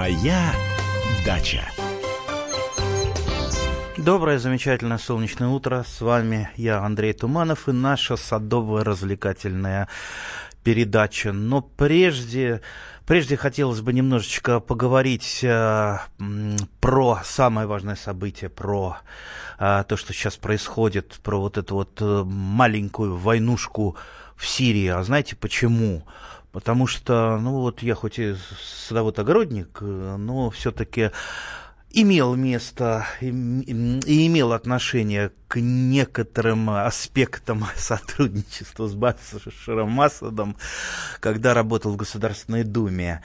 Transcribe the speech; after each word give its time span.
Моя 0.00 0.54
дача. 1.26 1.60
Доброе, 3.98 4.38
замечательное 4.38 4.96
солнечное 4.96 5.48
утро. 5.48 5.84
С 5.86 6.00
вами 6.00 6.48
я, 6.56 6.82
Андрей 6.82 7.12
Туманов, 7.12 7.68
и 7.68 7.72
наша 7.72 8.16
садовая 8.16 8.82
развлекательная 8.82 9.88
передача. 10.64 11.34
Но 11.34 11.60
прежде, 11.60 12.62
прежде 13.04 13.36
хотелось 13.36 13.82
бы 13.82 13.92
немножечко 13.92 14.58
поговорить 14.60 15.40
э, 15.44 15.98
про 16.80 17.20
самое 17.22 17.66
важное 17.66 17.96
событие, 17.96 18.48
про 18.48 19.00
э, 19.58 19.84
то, 19.86 19.98
что 19.98 20.14
сейчас 20.14 20.38
происходит, 20.38 21.20
про 21.22 21.38
вот 21.38 21.58
эту 21.58 21.74
вот 21.74 22.00
э, 22.00 22.22
маленькую 22.24 23.18
войнушку 23.18 23.98
в 24.34 24.48
Сирии. 24.48 24.86
А 24.86 25.02
знаете 25.02 25.36
почему? 25.36 26.06
Потому 26.52 26.86
что, 26.86 27.38
ну 27.38 27.60
вот 27.60 27.82
я 27.82 27.94
хоть 27.94 28.18
и 28.18 28.34
садовод-огородник, 28.88 29.78
э, 29.80 30.16
но 30.18 30.50
все-таки 30.50 31.10
имел 31.92 32.34
место 32.34 33.06
и, 33.20 33.28
имел 33.28 34.52
отношение 34.52 35.32
к 35.48 35.60
некоторым 35.60 36.70
аспектам 36.70 37.64
сотрудничества 37.76 38.88
с 38.88 38.94
Башаром 38.94 40.00
Асадом, 40.00 40.56
когда 41.20 41.54
работал 41.54 41.92
в 41.92 41.96
Государственной 41.96 42.64
Думе. 42.64 43.22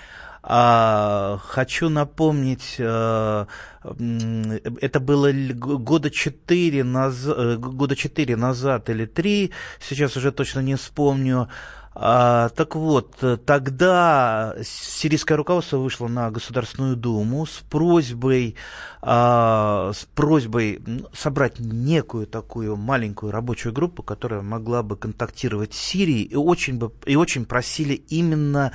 А, 0.48 1.40
хочу 1.44 1.90
напомнить, 1.90 2.76
а, 2.80 3.48
это 3.84 5.00
было 5.00 5.32
года 5.32 6.12
четыре, 6.12 6.84
наз... 6.84 7.26
Э, 7.26 7.58
года 7.58 7.96
четыре 7.96 8.36
назад 8.36 8.92
или 8.92 9.08
три, 9.08 9.52
сейчас 9.80 10.16
уже 10.18 10.32
точно 10.32 10.60
не 10.60 10.76
вспомню, 10.76 11.50
а, 11.98 12.50
так 12.50 12.76
вот, 12.76 13.16
тогда 13.46 14.54
сирийское 14.64 15.38
руководство 15.38 15.78
вышло 15.78 16.10
на 16.10 16.30
Государственную 16.30 16.98
Думу 16.98 17.46
с 17.46 17.64
просьбой, 17.70 18.56
а, 19.02 19.92
с 19.94 20.04
просьбой 20.14 20.84
собрать 21.14 21.60
некую 21.60 22.28
такую 22.28 22.76
маленькую 22.76 23.32
рабочую 23.32 23.72
группу, 23.72 24.04
которая 24.04 24.42
могла 24.42 24.84
бы 24.84 24.98
контактировать 24.98 25.74
с 25.74 25.78
Сирией, 25.78 26.24
и 26.24 26.36
очень, 26.36 26.78
бы, 26.78 26.92
и 27.06 27.16
очень 27.16 27.46
просили 27.46 27.94
именно 27.94 28.74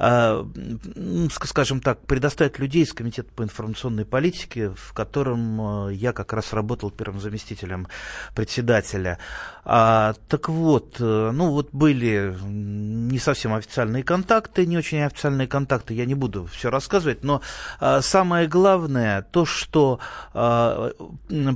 скажем 0.00 1.80
так, 1.80 2.06
предоставить 2.06 2.58
людей 2.58 2.84
из 2.84 2.92
Комитета 2.94 3.30
по 3.34 3.42
информационной 3.42 4.06
политике, 4.06 4.70
в 4.70 4.94
котором 4.94 5.88
э, 5.88 5.94
я 5.94 6.12
как 6.12 6.32
раз 6.32 6.54
работал 6.54 6.90
первым 6.90 7.20
заместителем 7.20 7.86
председателя. 8.34 9.18
А, 9.64 10.14
так 10.28 10.48
вот, 10.48 10.96
э, 11.00 11.30
ну 11.32 11.50
вот 11.50 11.68
были 11.72 12.34
не 12.42 13.18
совсем 13.18 13.52
официальные 13.52 14.02
контакты, 14.02 14.64
не 14.64 14.78
очень 14.78 15.02
официальные 15.02 15.48
контакты, 15.48 15.92
я 15.92 16.06
не 16.06 16.14
буду 16.14 16.46
все 16.46 16.70
рассказывать, 16.70 17.22
но 17.22 17.42
а, 17.78 18.00
самое 18.00 18.48
главное, 18.48 19.22
то, 19.22 19.44
что 19.44 20.00
а, 20.32 20.92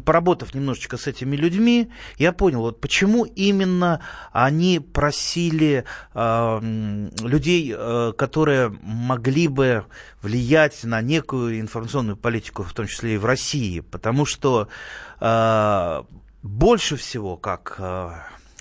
поработав 0.05 0.55
немножечко 0.55 0.99
с 0.99 1.07
этими 1.07 1.35
людьми, 1.35 1.91
я 2.19 2.33
понял, 2.33 2.61
вот 2.61 2.81
почему 2.81 3.25
именно 3.25 4.01
они 4.33 4.81
просили 4.81 5.85
а, 6.13 6.61
людей, 6.61 7.75
которые 8.17 8.34
которые 8.35 8.77
могли 8.83 9.47
бы 9.47 9.85
влиять 10.21 10.83
на 10.83 11.01
некую 11.01 11.61
информационную 11.61 12.17
политику, 12.17 12.65
в 12.65 12.73
том 12.73 12.89
числе 12.89 13.15
и 13.15 13.17
в 13.17 13.25
России, 13.25 13.79
потому 13.79 14.27
что 14.27 14.67
э, 15.21 16.03
больше 16.43 16.97
всего, 16.97 17.37
как 17.37 17.77
э, 17.79 18.11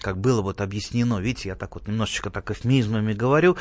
как 0.03 0.19
было 0.19 0.41
вот 0.41 0.61
объяснено, 0.61 1.19
видите, 1.19 1.49
я 1.49 1.55
так 1.55 1.73
вот 1.75 1.87
немножечко 1.87 2.29
так 2.29 2.51
эфемизмами 2.51 3.13
говорю, 3.13 3.57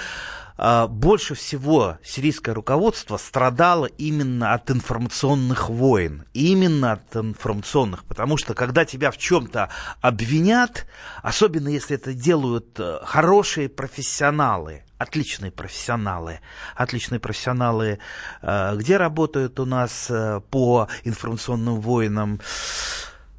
а, 0.58 0.86
больше 0.88 1.34
всего 1.34 1.98
сирийское 2.04 2.54
руководство 2.54 3.16
страдало 3.16 3.86
именно 3.86 4.52
от 4.52 4.70
информационных 4.70 5.70
войн, 5.70 6.24
именно 6.34 6.92
от 6.92 7.16
информационных, 7.16 8.04
потому 8.04 8.36
что 8.36 8.54
когда 8.54 8.84
тебя 8.84 9.10
в 9.10 9.16
чем-то 9.16 9.70
обвинят, 10.00 10.86
особенно 11.22 11.68
если 11.68 11.96
это 11.96 12.12
делают 12.12 12.78
э, 12.78 12.98
хорошие 13.04 13.68
профессионалы, 13.68 14.82
отличные 14.98 15.50
профессионалы, 15.50 16.40
отличные 16.74 17.20
профессионалы, 17.20 17.98
э, 18.42 18.76
где 18.76 18.96
работают 18.96 19.58
у 19.60 19.64
нас 19.64 20.08
э, 20.10 20.40
по 20.50 20.88
информационным 21.04 21.80
войнам, 21.80 22.40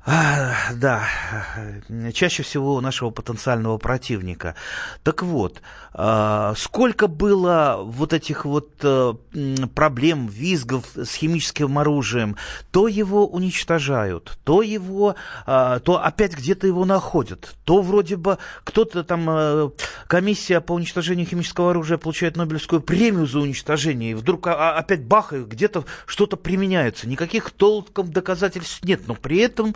а, 0.05 0.73
да, 0.73 1.07
чаще 2.13 2.43
всего 2.43 2.75
у 2.75 2.81
нашего 2.81 3.09
потенциального 3.09 3.77
противника. 3.77 4.55
Так 5.01 5.23
вот, 5.23 5.61
а, 5.93 6.53
сколько 6.57 7.07
было 7.07 7.79
вот 7.81 8.11
этих 8.11 8.43
вот 8.43 8.69
а, 8.83 9.15
проблем, 9.73 10.27
визгов 10.27 10.85
с 10.95 11.13
химическим 11.13 11.77
оружием, 11.79 12.35
то 12.71 12.89
его 12.89 13.25
уничтожают, 13.25 14.37
то 14.43 14.61
его, 14.61 15.15
а, 15.45 15.79
то 15.79 16.03
опять 16.03 16.35
где-то 16.35 16.67
его 16.67 16.83
находят, 16.83 17.55
то 17.63 17.81
вроде 17.81 18.17
бы 18.17 18.39
кто-то 18.65 19.05
там, 19.05 19.25
а, 19.29 19.71
комиссия 20.07 20.59
по 20.59 20.73
уничтожению 20.73 21.27
химического 21.27 21.69
оружия 21.69 21.97
получает 21.97 22.35
Нобелевскую 22.35 22.81
премию 22.81 23.25
за 23.25 23.39
уничтожение, 23.39 24.11
и 24.11 24.15
вдруг 24.15 24.47
а, 24.47 24.75
опять 24.75 25.05
бахают, 25.05 25.47
где-то 25.47 25.85
что-то 26.07 26.35
применяется, 26.35 27.07
никаких 27.07 27.51
толком 27.51 28.11
доказательств 28.11 28.83
нет, 28.83 29.07
но 29.07 29.15
при 29.15 29.37
этом 29.37 29.75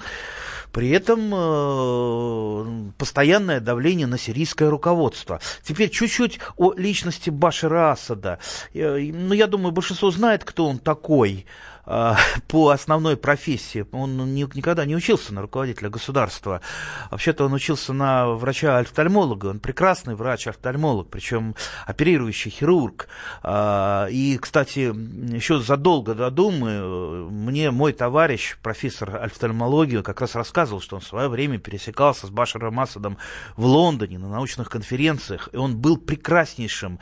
при 0.72 0.90
этом 0.90 1.32
э, 1.34 2.92
постоянное 2.98 3.60
давление 3.60 4.08
на 4.08 4.18
сирийское 4.18 4.70
руководство. 4.70 5.40
Теперь 5.64 5.90
чуть-чуть 5.90 6.40
о 6.56 6.74
личности 6.74 7.30
Башара 7.30 7.92
Асада. 7.92 8.40
Э, 8.74 8.98
ну, 8.98 9.34
я 9.34 9.48
думаю, 9.48 9.72
большинство 9.72 10.12
знает, 10.12 10.44
кто 10.44 10.68
он 10.68 10.80
такой. 10.80 11.46
А, 11.88 12.18
по 12.48 12.70
основной 12.70 13.16
профессии. 13.16 13.86
Он 13.94 14.36
никогда 14.36 14.86
не 14.86 14.96
учился 14.96 15.34
на 15.34 15.42
руководителя 15.42 15.90
государства. 15.90 16.62
Вообще-то 17.09 17.46
он 17.46 17.53
учился 17.53 17.94
на 17.94 18.28
врача-офтальмолога. 18.28 19.48
Он 19.48 19.59
прекрасный 19.59 20.16
врач-офтальмолог, 20.16 21.09
причем 21.09 21.56
оперирующий 21.86 22.52
хирург. 22.52 23.08
А, 23.42 24.08
и, 24.12 24.38
кстати, 24.38 24.94
еще 25.34 25.59
задолго 25.59 26.14
до 26.14 26.30
Думы 26.38 27.31
мне 27.31 27.72
мой 27.72 27.94
товарищ, 27.94 28.58
профессор 28.62 29.24
офтальмологии, 29.24 30.02
как 30.02 30.22
раз 30.22 30.36
рассказывал, 30.36 30.81
что 30.81 30.98
он 30.98 31.02
в 31.02 31.08
свое 31.08 31.30
время 31.30 31.58
пересекался 31.58 32.28
с 32.28 32.30
Башаром 32.30 32.80
Асадом 32.80 33.18
в 33.56 33.66
Лондоне 33.66 34.19
на 34.19 34.28
научных 34.28 34.69
конференциях. 34.69 35.50
И 35.54 35.58
он 35.58 35.78
был 35.78 35.98
прекраснейшим 35.98 37.00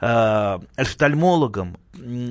а, 0.00 0.60
офтальмологом, 0.76 1.76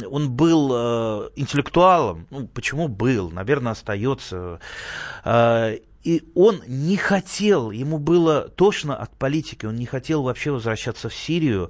он 0.09 0.31
был 0.31 0.72
э, 0.73 1.29
интеллектуалом, 1.35 2.28
ну, 2.29 2.47
почему 2.47 2.88
был, 2.88 3.29
наверное, 3.31 3.73
остается. 3.73 4.59
Э, 5.23 5.78
и 6.03 6.23
он 6.35 6.61
не 6.67 6.95
хотел, 6.95 7.72
ему 7.72 7.97
было 7.97 8.47
тошно 8.47 8.95
от 8.95 9.11
политики, 9.17 9.66
он 9.66 9.75
не 9.75 9.85
хотел 9.85 10.23
вообще 10.23 10.51
возвращаться 10.51 11.09
в 11.09 11.13
Сирию. 11.13 11.69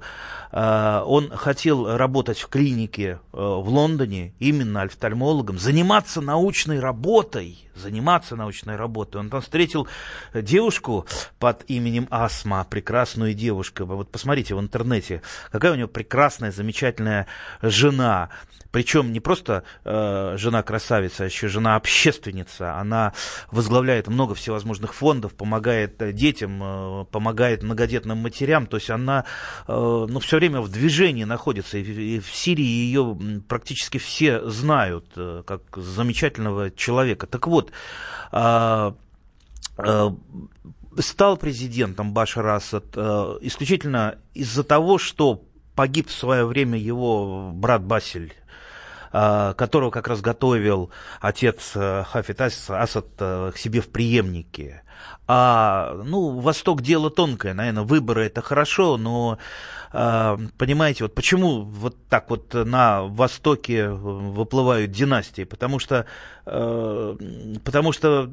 Э, 0.52 1.02
он 1.04 1.30
хотел 1.30 1.96
работать 1.96 2.38
в 2.38 2.48
клинике 2.48 3.20
э, 3.32 3.36
в 3.36 3.68
Лондоне, 3.68 4.34
именно 4.38 4.82
офтальмологом, 4.82 5.58
заниматься 5.58 6.20
научной 6.20 6.80
работой, 6.80 7.68
заниматься 7.74 8.36
научной 8.36 8.76
работой. 8.76 9.18
Он 9.18 9.30
там 9.30 9.40
встретил 9.40 9.88
девушку 10.34 11.06
под 11.38 11.64
именем 11.68 12.06
Асма, 12.10 12.66
прекрасную 12.68 13.34
девушку. 13.34 13.84
Вот 13.84 14.10
посмотрите 14.10 14.54
в 14.54 14.60
интернете, 14.60 15.22
какая 15.50 15.72
у 15.72 15.76
него 15.76 15.88
прекрасная, 15.88 16.52
замечательная 16.52 17.26
жена. 17.62 18.30
Причем 18.70 19.12
не 19.12 19.20
просто 19.20 19.64
э, 19.84 20.34
жена 20.36 20.62
красавица, 20.62 21.24
а 21.24 21.26
еще 21.26 21.48
жена 21.48 21.76
общественница. 21.76 22.76
Она 22.76 23.14
возглавляет 23.50 24.08
много 24.08 24.34
всевозможных 24.34 24.94
фондов, 24.94 25.34
помогает 25.34 25.96
детям, 26.14 26.60
э, 26.62 27.04
помогает 27.10 27.62
многодетным 27.62 28.18
матерям. 28.18 28.66
То 28.66 28.76
есть 28.76 28.90
она 28.90 29.24
э, 29.66 29.72
ну, 29.72 30.20
все 30.20 30.37
время 30.38 30.60
в 30.60 30.68
движении 30.68 31.24
находится. 31.24 31.78
И, 31.78 32.20
в 32.20 32.34
Сирии 32.34 32.64
ее 32.64 33.16
практически 33.46 33.98
все 33.98 34.48
знают 34.48 35.06
э, 35.16 35.42
как 35.46 35.62
замечательного 35.76 36.70
человека. 36.70 37.26
Так 37.26 37.46
вот, 37.46 37.58
вот, 38.30 38.94
э, 39.78 40.10
стал 40.98 41.36
президентом 41.36 42.12
Башар 42.12 42.46
Асад 42.46 42.84
э, 42.94 43.38
исключительно 43.42 44.18
из-за 44.34 44.64
того, 44.64 44.98
что 44.98 45.42
погиб 45.74 46.08
в 46.08 46.12
свое 46.12 46.44
время 46.44 46.78
его 46.78 47.50
брат 47.52 47.82
Басиль 47.82 48.34
которого 49.10 49.90
как 49.90 50.08
раз 50.08 50.20
готовил 50.20 50.90
отец 51.20 51.72
Хафит 51.72 52.40
Асад 52.40 53.06
к 53.16 53.54
себе 53.56 53.80
в 53.80 53.88
преемнике. 53.88 54.82
А, 55.26 56.00
ну, 56.04 56.40
Восток 56.40 56.82
дело 56.82 57.10
тонкое, 57.10 57.54
наверное, 57.54 57.82
выборы 57.82 58.26
это 58.26 58.40
хорошо, 58.40 58.96
но 58.96 59.38
а, 59.92 60.38
понимаете, 60.56 61.04
вот 61.04 61.14
почему 61.14 61.62
вот 61.62 61.96
так 62.08 62.30
вот 62.30 62.54
на 62.54 63.02
Востоке 63.02 63.88
выплывают 63.88 64.90
династии? 64.90 65.44
Потому 65.44 65.78
что, 65.78 66.06
э, 66.46 67.16
потому 67.64 67.92
что 67.92 68.32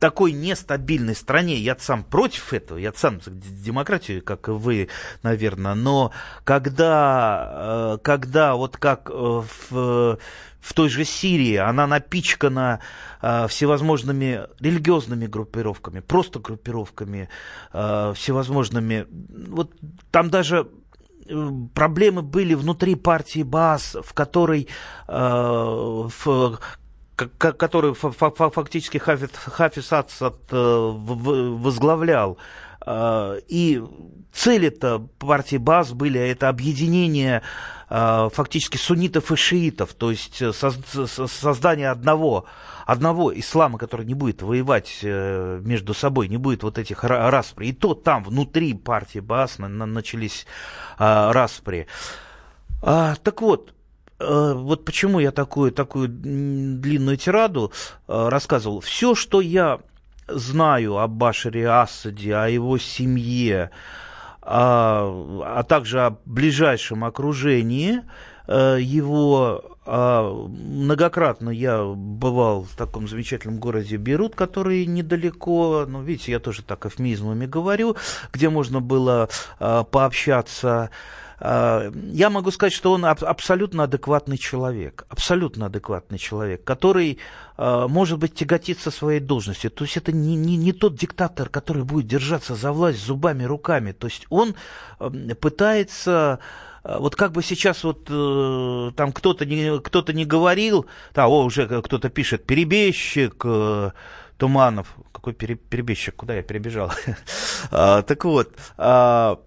такой 0.00 0.32
нестабильной 0.32 1.14
стране, 1.14 1.56
я 1.56 1.76
сам 1.78 2.02
против 2.02 2.52
этого, 2.52 2.78
я 2.78 2.92
сам 2.92 3.20
за 3.20 3.30
демократию, 3.30 4.22
как 4.22 4.48
и 4.48 4.50
вы, 4.50 4.88
наверное, 5.22 5.74
но 5.74 6.10
когда, 6.44 7.94
э, 7.94 7.98
когда 8.02 8.54
вот 8.54 8.78
как 8.78 9.10
э, 9.10 9.12
в, 9.12 10.18
в 10.60 10.74
той 10.74 10.88
же 10.88 11.04
Сирии 11.04 11.56
она 11.56 11.86
напичкана 11.86 12.80
э, 13.20 13.46
всевозможными 13.48 14.46
религиозными 14.58 15.26
группировками, 15.26 16.00
просто 16.00 16.40
группировками, 16.40 17.28
всевозможными, 17.70 19.06
вот 19.48 19.72
там 20.10 20.30
даже 20.30 20.66
проблемы 21.74 22.22
были 22.22 22.54
внутри 22.54 22.94
партии 22.94 23.42
БАС, 23.42 23.98
в 24.02 24.14
которой 24.14 24.66
в 25.06 26.58
который 27.38 27.94
фактически 27.94 28.98
Хафиз, 28.98 29.30
Хафиз 29.34 29.92
Асад 29.92 30.36
э, 30.50 30.56
возглавлял. 30.56 32.38
Э, 32.86 33.38
и 33.48 33.82
цели-то 34.32 35.08
партии 35.18 35.56
БАС 35.56 35.92
были 35.92 36.20
это 36.20 36.48
объединение 36.48 37.42
э, 37.88 38.28
фактически 38.32 38.76
суннитов 38.76 39.32
и 39.32 39.36
шиитов, 39.36 39.94
то 39.94 40.10
есть 40.10 40.42
создание 40.54 41.90
одного, 41.90 42.46
одного 42.86 43.38
ислама, 43.38 43.78
который 43.78 44.06
не 44.06 44.14
будет 44.14 44.42
воевать 44.42 45.00
между 45.02 45.94
собой, 45.94 46.28
не 46.28 46.36
будет 46.36 46.62
вот 46.62 46.78
этих 46.78 47.04
распри. 47.04 47.66
И 47.66 47.72
то 47.72 47.94
там, 47.94 48.24
внутри 48.24 48.74
партии 48.74 49.20
БАС 49.20 49.58
начались 49.58 50.46
распри. 50.98 51.86
А, 52.82 53.14
так 53.16 53.42
вот, 53.42 53.74
вот 54.20 54.84
почему 54.84 55.18
я 55.18 55.30
такую, 55.30 55.72
такую 55.72 56.08
длинную 56.08 57.16
тираду 57.16 57.72
э, 58.06 58.28
рассказывал. 58.28 58.80
Все, 58.80 59.14
что 59.14 59.40
я 59.40 59.80
знаю 60.28 60.98
о 60.98 61.08
Башаре 61.08 61.68
Асаде, 61.68 62.34
о 62.34 62.48
его 62.48 62.78
семье, 62.78 63.70
а, 64.42 65.04
а 65.44 65.62
также 65.62 66.00
о 66.00 66.16
ближайшем 66.24 67.04
окружении 67.04 68.02
э, 68.46 68.78
его, 68.80 69.69
а, 69.86 70.32
многократно 70.32 71.50
я 71.50 71.84
бывал 71.84 72.64
в 72.64 72.76
таком 72.76 73.08
замечательном 73.08 73.58
городе 73.58 73.96
Берут, 73.96 74.34
который 74.34 74.86
недалеко, 74.86 75.86
ну, 75.88 76.02
видите, 76.02 76.32
я 76.32 76.38
тоже 76.38 76.62
так 76.62 76.86
эвфемизмами 76.86 77.46
говорю, 77.46 77.96
где 78.32 78.48
можно 78.48 78.80
было 78.80 79.28
пообщаться 79.58 80.90
Э, 81.40 81.90
я 82.12 82.30
могу 82.30 82.50
сказать, 82.50 82.72
что 82.72 82.92
он 82.92 83.04
абсолютно 83.04 83.84
адекватный 83.84 84.38
человек, 84.38 85.06
абсолютно 85.08 85.66
адекватный 85.66 86.18
человек, 86.18 86.64
который, 86.64 87.18
э, 87.56 87.86
может 87.88 88.18
быть, 88.18 88.34
тяготится 88.34 88.90
своей 88.90 89.20
должностью. 89.20 89.70
То 89.70 89.84
есть 89.84 89.96
это 89.96 90.12
не, 90.12 90.36
не, 90.36 90.56
не 90.56 90.72
тот 90.72 90.94
диктатор, 90.96 91.48
который 91.48 91.84
будет 91.84 92.06
держаться 92.06 92.54
за 92.54 92.72
власть 92.72 93.04
зубами, 93.04 93.44
руками. 93.44 93.92
То 93.92 94.06
есть 94.06 94.26
он 94.28 94.54
пытается 95.40 96.40
вот 96.84 97.16
как 97.16 97.32
бы 97.32 97.42
сейчас 97.42 97.84
вот 97.84 98.06
э, 98.08 98.92
там 98.96 99.12
кто-то 99.12 99.44
не, 99.44 99.78
кто-то 99.80 100.12
не 100.12 100.24
говорил, 100.24 100.86
да, 101.14 101.26
о, 101.26 101.44
уже 101.44 101.66
кто-то 101.82 102.08
пишет, 102.08 102.44
перебежчик, 102.46 103.34
э, 103.44 103.90
Туманов, 104.40 104.96
какой 105.12 105.34
перебежчик, 105.34 106.16
куда 106.16 106.34
я 106.34 106.42
перебежал? 106.42 106.90
а, 107.70 108.00
так 108.00 108.24
вот, 108.24 108.54
а, 108.78 109.38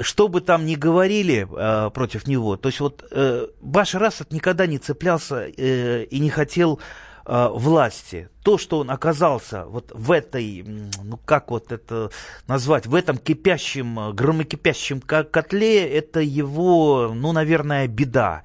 что 0.00 0.28
бы 0.28 0.42
там 0.42 0.66
ни 0.66 0.74
говорили 0.74 1.48
а, 1.50 1.88
против 1.88 2.26
него, 2.26 2.58
то 2.58 2.68
есть 2.68 2.80
вот 2.80 3.02
э, 3.10 3.46
Башар 3.62 4.04
Асад 4.04 4.32
никогда 4.32 4.66
не 4.66 4.78
цеплялся 4.78 5.46
э, 5.56 6.04
и 6.04 6.18
не 6.18 6.28
хотел 6.28 6.80
э, 7.26 7.48
власти. 7.52 8.28
То, 8.42 8.58
что 8.58 8.78
он 8.78 8.90
оказался 8.90 9.64
вот 9.64 9.90
в 9.92 10.12
этой, 10.12 10.64
ну 11.02 11.18
как 11.24 11.50
вот 11.50 11.72
это 11.72 12.10
назвать, 12.46 12.86
в 12.86 12.94
этом 12.94 13.18
кипящем, 13.18 14.14
громокипящем 14.14 15.00
котле, 15.00 15.88
это 15.88 16.20
его, 16.20 17.12
ну, 17.14 17.32
наверное, 17.32 17.88
беда. 17.88 18.42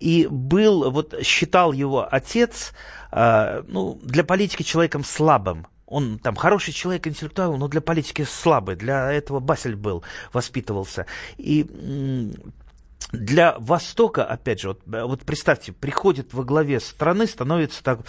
И 0.00 0.26
был, 0.30 0.90
вот 0.90 1.14
считал 1.22 1.72
его 1.72 2.06
отец, 2.10 2.72
э, 3.12 3.62
ну, 3.66 3.98
для 4.02 4.24
политики 4.24 4.62
человеком 4.62 5.04
слабым. 5.04 5.66
Он 5.86 6.18
там 6.18 6.34
хороший 6.34 6.72
человек, 6.72 7.06
интеллектуал, 7.06 7.56
но 7.56 7.68
для 7.68 7.80
политики 7.80 8.24
слабый. 8.24 8.74
Для 8.74 9.12
этого 9.12 9.38
Басель 9.38 9.76
был, 9.76 10.02
воспитывался. 10.32 11.06
И 11.36 11.64
для 13.12 13.54
Востока, 13.58 14.24
опять 14.24 14.60
же, 14.60 14.68
вот, 14.68 14.82
вот 14.86 15.22
представьте, 15.22 15.72
приходит 15.72 16.34
во 16.34 16.44
главе 16.44 16.80
страны, 16.80 17.26
становится 17.26 17.82
так, 17.82 18.00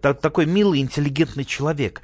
так, 0.00 0.20
такой 0.20 0.46
милый, 0.46 0.80
интеллигентный 0.80 1.44
человек. 1.44 2.00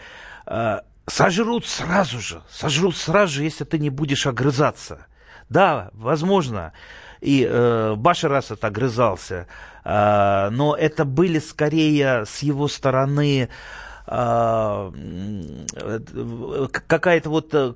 А, 0.46 0.82
сожрут 1.06 1.66
сразу 1.66 2.20
же, 2.20 2.43
сожрут 2.50 2.96
сразу 2.96 3.34
же, 3.34 3.44
если 3.44 3.64
ты 3.64 3.78
не 3.78 3.90
будешь 3.90 4.26
огрызаться. 4.26 5.06
Да, 5.49 5.90
возможно, 5.93 6.72
и 7.20 7.46
э, 7.49 7.94
Башар 7.96 8.32
Асад 8.32 8.64
огрызался, 8.64 9.46
э, 9.84 10.49
но 10.50 10.75
это 10.75 11.04
были 11.04 11.38
скорее 11.38 12.25
с 12.25 12.38
его 12.38 12.69
стороны 12.69 13.49
какая-то 16.87 17.31
вот 17.31 17.54
э, 17.54 17.75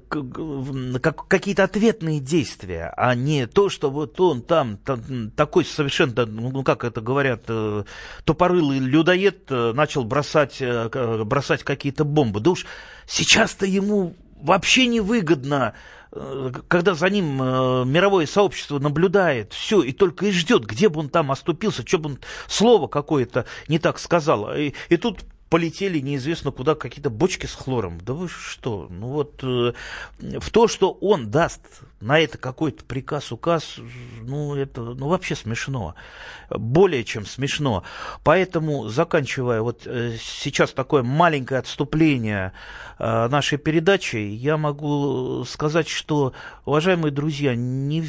как, 1.00 1.28
какие-то 1.28 1.62
ответные 1.64 2.18
действия, 2.18 2.92
а 2.96 3.14
не 3.14 3.46
то, 3.46 3.68
что 3.68 3.90
вот 3.90 4.20
он 4.20 4.42
там, 4.42 4.76
там 4.78 5.30
такой 5.30 5.64
совершенно, 5.64 6.26
ну 6.26 6.64
как 6.64 6.82
это 6.82 7.00
говорят, 7.00 7.44
э, 7.46 7.84
тупорылый 8.24 8.80
людоед 8.80 9.44
э, 9.50 9.72
начал 9.72 10.04
бросать, 10.04 10.60
бросать 10.60 11.62
какие-то 11.62 12.04
бомбы. 12.04 12.40
Да 12.40 12.50
уж 12.52 12.66
сейчас-то 13.06 13.64
ему 13.66 14.16
вообще 14.40 14.86
невыгодно 14.86 15.74
когда 16.68 16.94
за 16.94 17.10
ним 17.10 17.36
мировое 17.36 18.26
сообщество 18.26 18.78
наблюдает, 18.78 19.52
все, 19.52 19.82
и 19.82 19.92
только 19.92 20.26
и 20.26 20.30
ждет, 20.30 20.64
где 20.64 20.88
бы 20.88 21.00
он 21.00 21.10
там 21.10 21.30
оступился, 21.30 21.86
что 21.86 21.98
бы 21.98 22.10
он 22.10 22.18
слово 22.46 22.86
какое-то 22.86 23.44
не 23.68 23.78
так 23.78 23.98
сказал. 23.98 24.54
И, 24.56 24.72
и 24.88 24.96
тут 24.96 25.24
полетели 25.48 26.00
неизвестно 26.00 26.50
куда 26.50 26.74
какие-то 26.74 27.10
бочки 27.10 27.46
с 27.46 27.54
хлором. 27.54 28.00
Да 28.00 28.12
вы 28.14 28.28
что? 28.28 28.88
Ну 28.90 29.08
вот 29.08 29.42
э, 29.42 29.72
в 30.18 30.50
то, 30.50 30.68
что 30.68 30.92
он 30.92 31.30
даст 31.30 31.62
на 32.00 32.18
это 32.18 32.36
какой-то 32.36 32.84
приказ, 32.84 33.32
указ, 33.32 33.76
ну 34.22 34.54
это 34.54 34.82
ну, 34.82 35.08
вообще 35.08 35.34
смешно. 35.34 35.94
Более 36.50 37.04
чем 37.04 37.24
смешно. 37.24 37.84
Поэтому, 38.22 38.88
заканчивая 38.88 39.62
вот 39.62 39.86
э, 39.86 40.16
сейчас 40.20 40.72
такое 40.72 41.02
маленькое 41.02 41.58
отступление 41.58 42.52
э, 42.98 43.28
нашей 43.28 43.56
передачи, 43.56 44.16
я 44.16 44.58
могу 44.58 45.44
сказать, 45.48 45.88
что, 45.88 46.34
уважаемые 46.66 47.12
друзья, 47.12 47.54
не, 47.54 48.04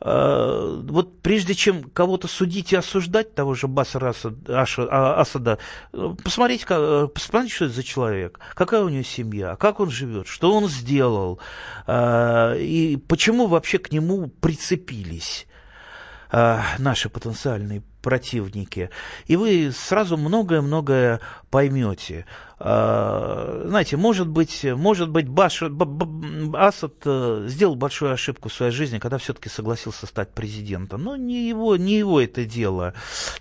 э, 0.00 0.80
вот 0.88 1.20
прежде 1.20 1.54
чем 1.54 1.84
кого-то 1.90 2.28
судить 2.28 2.72
и 2.72 2.76
осуждать, 2.76 3.34
того 3.34 3.54
же 3.54 3.68
Басара 3.68 4.10
Асада, 4.10 5.20
Асада, 5.20 5.58
посмотрите, 5.92 6.66
посмотрите, 6.66 7.54
что 7.54 7.64
это 7.66 7.74
за 7.74 7.82
человек, 7.82 8.40
какая 8.54 8.82
у 8.82 8.88
него 8.88 9.04
семья, 9.04 9.56
как 9.56 9.80
он 9.80 9.90
живет, 9.90 10.26
что 10.26 10.52
он 10.54 10.68
сделал, 10.68 11.40
и 12.56 12.96
почему 12.96 13.46
вообще 13.46 13.78
к 13.78 13.92
нему 13.92 14.28
прицепились 14.28 15.46
э, 16.32 16.58
наши 16.78 17.08
потенциальные 17.08 17.82
противники. 18.04 18.90
И 19.26 19.36
вы 19.36 19.72
сразу 19.72 20.16
многое-многое 20.18 21.20
поймете. 21.50 22.26
А, 22.58 23.62
знаете, 23.66 23.96
может 23.96 24.28
быть, 24.28 24.62
может 24.62 25.08
быть 25.08 25.26
Баш, 25.26 25.62
Асад 25.62 26.94
э, 27.06 27.46
сделал 27.48 27.76
большую 27.76 28.12
ошибку 28.12 28.50
в 28.50 28.52
своей 28.52 28.72
жизни, 28.72 28.98
когда 28.98 29.16
все-таки 29.16 29.48
согласился 29.48 30.06
стать 30.06 30.34
президентом. 30.34 31.02
Но 31.02 31.16
не 31.16 31.48
его, 31.48 31.76
не 31.76 31.94
его 31.96 32.20
это 32.20 32.44
дело. 32.44 32.92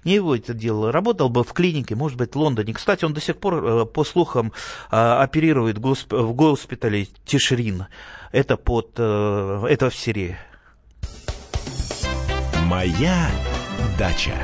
Не 0.05 0.15
его 0.15 0.35
это 0.35 0.53
дело. 0.53 0.93
Работал 0.93 1.27
бы 1.27 1.43
в 1.43 1.51
клинике, 1.51 1.95
может 1.95 2.17
быть, 2.17 2.33
в 2.33 2.37
Лондоне. 2.37 2.73
Кстати, 2.73 3.03
он 3.03 3.13
до 3.13 3.19
сих 3.19 3.37
пор, 3.37 3.55
э, 3.55 3.85
по 3.85 4.05
слухам, 4.05 4.53
оперирует 4.89 5.77
в 5.77 6.33
госпитале 6.33 7.07
Тишрин. 7.25 7.87
Это, 8.31 8.57
под, 8.57 8.93
э, 8.97 9.65
это 9.69 9.89
в 9.89 9.95
Сирии. 9.95 10.37
Моя 12.73 13.29
дача. 13.99 14.35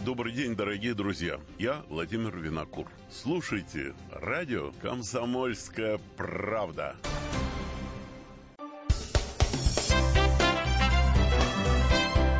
Добрый 0.00 0.32
день, 0.32 0.56
дорогие 0.56 0.92
друзья. 0.92 1.38
Я 1.56 1.84
Владимир 1.88 2.36
Винокур. 2.36 2.88
Слушайте 3.12 3.94
радио 4.10 4.72
«Комсомольская 4.82 6.00
правда». 6.16 6.96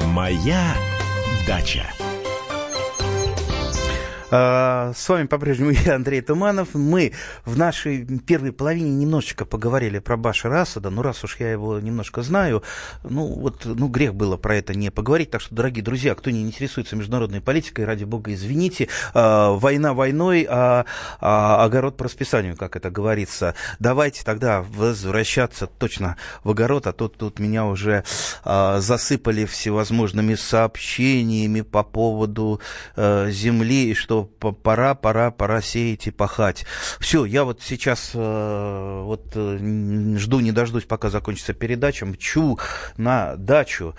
Моя 0.07 0.75
дача. 1.47 1.87
А, 4.31 4.93
с 4.95 5.09
вами 5.09 5.27
по-прежнему 5.27 5.71
я, 5.85 5.97
Андрей 5.97 6.21
Туманов. 6.21 6.75
Мы 6.75 7.13
в 7.45 7.59
нашей 7.59 8.05
первой 8.19 8.53
половине 8.53 8.91
немножечко 8.91 9.45
поговорили 9.45 9.99
про 9.99 10.17
Башара 10.17 10.63
Асада. 10.63 10.91
Ну, 10.91 11.03
раз 11.03 11.25
уж 11.25 11.37
я 11.41 11.51
его 11.51 11.81
немножко 11.81 12.23
знаю, 12.23 12.63
ну, 13.03 13.27
вот, 13.27 13.65
ну, 13.65 13.89
грех 13.89 14.15
было 14.15 14.37
про 14.37 14.57
это 14.57 14.75
не 14.75 14.91
поговорить. 14.91 15.31
Так 15.31 15.41
что, 15.41 15.55
дорогие 15.55 15.83
друзья, 15.83 16.15
кто 16.15 16.31
не 16.31 16.43
интересуется 16.43 16.97
международной 16.97 17.41
политикой, 17.41 17.85
ради 17.85 18.05
бога, 18.05 18.33
извините. 18.33 18.89
А, 19.15 19.53
война 19.53 19.95
войной, 19.95 20.47
а, 20.49 20.85
а 21.21 21.65
огород 21.65 21.97
по 21.97 22.05
расписанию, 22.05 22.57
как 22.57 22.77
это 22.77 22.91
говорится. 22.91 23.55
Давайте 23.81 24.25
тогда 24.25 24.63
возвращаться 24.63 25.67
точно 25.67 26.17
в 26.45 26.51
огород, 26.51 26.87
а 26.87 26.93
то 26.93 27.09
тут 27.09 27.39
меня 27.39 27.67
уже 27.67 28.05
засыпали 28.45 29.45
всевозможными 29.45 30.35
сообщениями 30.35 31.63
по 31.63 31.83
поводу 31.83 32.61
а, 32.97 33.29
земли, 33.31 33.95
что 33.95 34.20
пора, 34.25 34.95
пора, 34.95 35.31
пора 35.31 35.61
сеять 35.61 36.07
и 36.07 36.11
пахать. 36.11 36.65
Все, 36.99 37.25
я 37.25 37.45
вот 37.45 37.63
сейчас 37.63 38.13
э, 38.15 39.03
вот 39.05 39.33
э, 39.35 40.17
жду, 40.17 40.41
не 40.41 40.53
дождусь, 40.53 40.85
пока 40.85 41.11
закончится 41.11 41.55
передача, 41.55 42.07
мчу 42.07 42.59
на 42.97 43.37
дачу. 43.37 43.95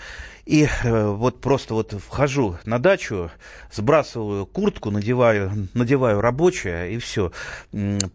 И 0.46 0.68
э, 0.84 1.06
вот 1.08 1.40
просто 1.40 1.74
вот 1.74 1.94
вхожу 1.94 2.58
на 2.66 2.80
дачу, 2.80 3.32
сбрасываю 3.72 4.46
куртку, 4.46 4.92
надеваю, 4.92 5.70
надеваю 5.74 6.20
рабочее, 6.20 6.94
и 6.94 6.98
все. 6.98 7.32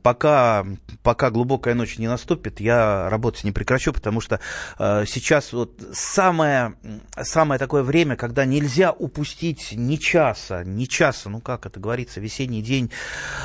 Пока, 0.02 0.66
пока 1.02 1.30
глубокая 1.30 1.74
ночь 1.74 1.98
не 1.98 2.08
наступит, 2.08 2.60
я 2.60 3.08
работать 3.10 3.44
не 3.44 3.52
прекращу, 3.52 3.92
потому 3.92 4.20
что 4.20 4.40
э, 4.78 5.04
сейчас 5.06 5.52
вот 5.52 5.80
самое, 5.92 6.74
самое 7.22 7.58
такое 7.58 7.82
время, 7.82 8.16
когда 8.16 8.44
нельзя 8.44 8.92
упустить 8.92 9.72
ни 9.72 9.96
часа, 9.96 10.64
ни 10.64 10.84
часа, 10.84 11.30
ну 11.30 11.40
как 11.40 11.66
это 11.66 11.78
говорится, 11.96 12.20
весенний 12.20 12.62
день, 12.62 12.90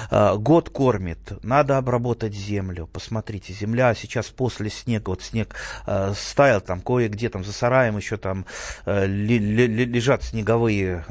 э, 0.10 0.36
год 0.36 0.70
кормит, 0.70 1.20
надо 1.43 1.77
обработать 1.77 2.34
землю. 2.34 2.88
Посмотрите, 2.91 3.53
земля 3.53 3.93
сейчас 3.96 4.27
после 4.27 4.70
снега, 4.70 5.10
вот 5.10 5.24
снег 5.24 5.55
э, 5.88 6.13
стаял 6.15 6.62
там 6.62 6.81
кое-где 6.81 7.29
там 7.29 7.43
за 7.43 7.53
сараем 7.53 7.98
еще 7.98 8.17
там 8.17 8.46
Э, 8.86 9.05
лежат 9.05 10.24
снеговые, 10.24 11.05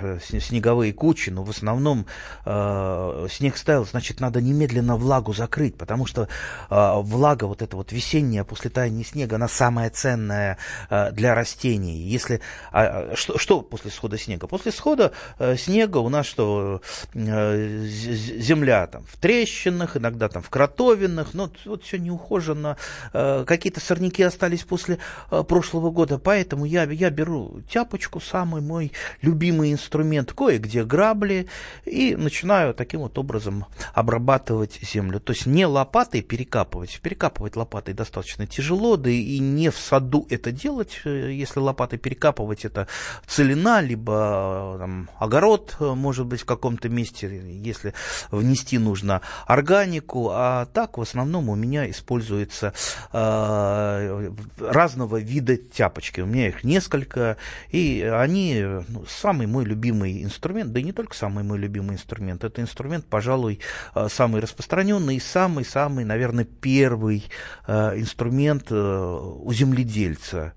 э, 0.00 0.18
снеговые 0.20 0.92
кучи, 0.92 1.30
но 1.30 1.44
в 1.44 1.50
основном 1.50 2.06
э, 2.44 3.26
снег 3.30 3.56
стаял, 3.56 3.84
значит, 3.84 4.20
надо 4.20 4.40
немедленно 4.40 4.96
влагу 4.96 5.32
закрыть, 5.32 5.76
потому 5.76 6.06
что 6.06 6.28
влага 6.68 7.44
вот 7.44 7.62
эта 7.62 7.76
вот 7.76 7.92
весенняя 7.92 8.44
после 8.44 8.70
таяния 8.70 9.04
снега, 9.04 9.36
она 9.36 9.48
самая 9.48 9.90
ценная 9.90 10.58
для 10.88 11.34
растений. 11.34 11.96
Если, 11.96 12.40
а, 12.72 13.14
что, 13.14 13.38
что 13.38 13.60
после 13.62 13.90
схода 13.90 14.18
снега? 14.18 14.46
После 14.46 14.72
схода 14.72 15.12
снега 15.56 15.98
у 15.98 16.08
нас 16.08 16.26
что, 16.26 16.77
земля 17.14 18.86
там 18.86 19.04
в 19.04 19.16
трещинах, 19.16 19.96
иногда 19.96 20.28
там 20.28 20.42
в 20.42 20.50
кротовинах, 20.50 21.34
но 21.34 21.50
вот 21.64 21.82
все 21.84 21.98
неухоженно, 21.98 22.76
какие-то 23.12 23.80
сорняки 23.80 24.22
остались 24.22 24.62
после 24.62 24.98
прошлого 25.28 25.90
года, 25.90 26.18
поэтому 26.18 26.64
я, 26.64 26.84
я 26.84 27.10
беру 27.10 27.60
тяпочку, 27.70 28.20
самый 28.20 28.62
мой 28.62 28.92
любимый 29.22 29.72
инструмент, 29.72 30.32
кое-где 30.32 30.84
грабли, 30.84 31.48
и 31.84 32.14
начинаю 32.16 32.74
таким 32.74 33.00
вот 33.00 33.18
образом 33.18 33.66
обрабатывать 33.94 34.78
землю. 34.82 35.20
То 35.20 35.32
есть 35.32 35.46
не 35.46 35.66
лопатой 35.66 36.22
перекапывать. 36.22 37.00
Перекапывать 37.02 37.56
лопатой 37.56 37.94
достаточно 37.94 38.46
тяжело, 38.46 38.96
да 38.96 39.10
и 39.10 39.38
не 39.38 39.70
в 39.70 39.78
саду 39.78 40.26
это 40.30 40.52
делать. 40.52 41.00
Если 41.04 41.60
лопатой 41.60 41.98
перекапывать, 41.98 42.64
это 42.64 42.88
целина, 43.26 43.80
либо 43.80 44.76
там, 44.78 45.10
огород, 45.18 45.76
может 45.80 46.26
быть, 46.26 46.40
в 46.40 46.44
каком-то 46.68 46.88
месте, 46.90 47.42
если 47.62 47.94
внести 48.30 48.76
нужно 48.78 49.22
органику. 49.46 50.28
А 50.32 50.66
так 50.66 50.98
в 50.98 51.00
основном 51.00 51.48
у 51.48 51.54
меня 51.54 51.88
используется 51.90 52.74
э, 53.12 54.30
разного 54.58 55.18
вида 55.18 55.56
тяпочки. 55.56 56.20
У 56.20 56.26
меня 56.26 56.48
их 56.48 56.64
несколько 56.64 57.38
и 57.70 58.02
они 58.02 58.62
ну, 58.88 59.06
самый 59.08 59.46
мой 59.46 59.64
любимый 59.64 60.22
инструмент, 60.22 60.72
да 60.72 60.80
и 60.80 60.82
не 60.82 60.92
только 60.92 61.16
самый 61.16 61.42
мой 61.42 61.58
любимый 61.58 61.94
инструмент, 61.94 62.44
это 62.44 62.60
инструмент, 62.60 63.06
пожалуй, 63.06 63.60
э, 63.94 64.08
самый 64.10 64.42
распространенный 64.42 65.16
и 65.16 65.20
самый-самый, 65.20 66.04
наверное, 66.04 66.44
первый 66.44 67.24
э, 67.66 67.98
инструмент 67.98 68.66
э, 68.70 68.74
у 68.74 69.50
земледельца 69.54 70.52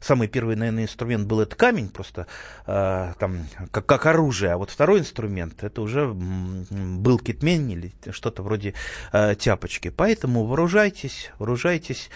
самый 0.00 0.28
первый, 0.28 0.56
наверное, 0.56 0.84
инструмент 0.84 1.26
был 1.26 1.40
это 1.40 1.56
камень, 1.56 1.88
просто 1.88 2.26
э, 2.66 3.12
там 3.18 3.46
как, 3.70 3.86
как 3.86 4.06
оружие, 4.06 4.52
а 4.52 4.58
вот 4.58 4.70
второй 4.70 5.00
инструмент 5.00 5.62
это 5.62 5.80
уже 5.82 6.12
был 6.12 7.18
китмень 7.18 7.70
или 7.70 7.92
что-то 8.10 8.42
вроде 8.42 8.74
э, 9.12 9.34
тяпочки. 9.36 9.90
Поэтому 9.90 10.44
вооружайтесь, 10.44 11.30
вооружайтесь. 11.38 12.10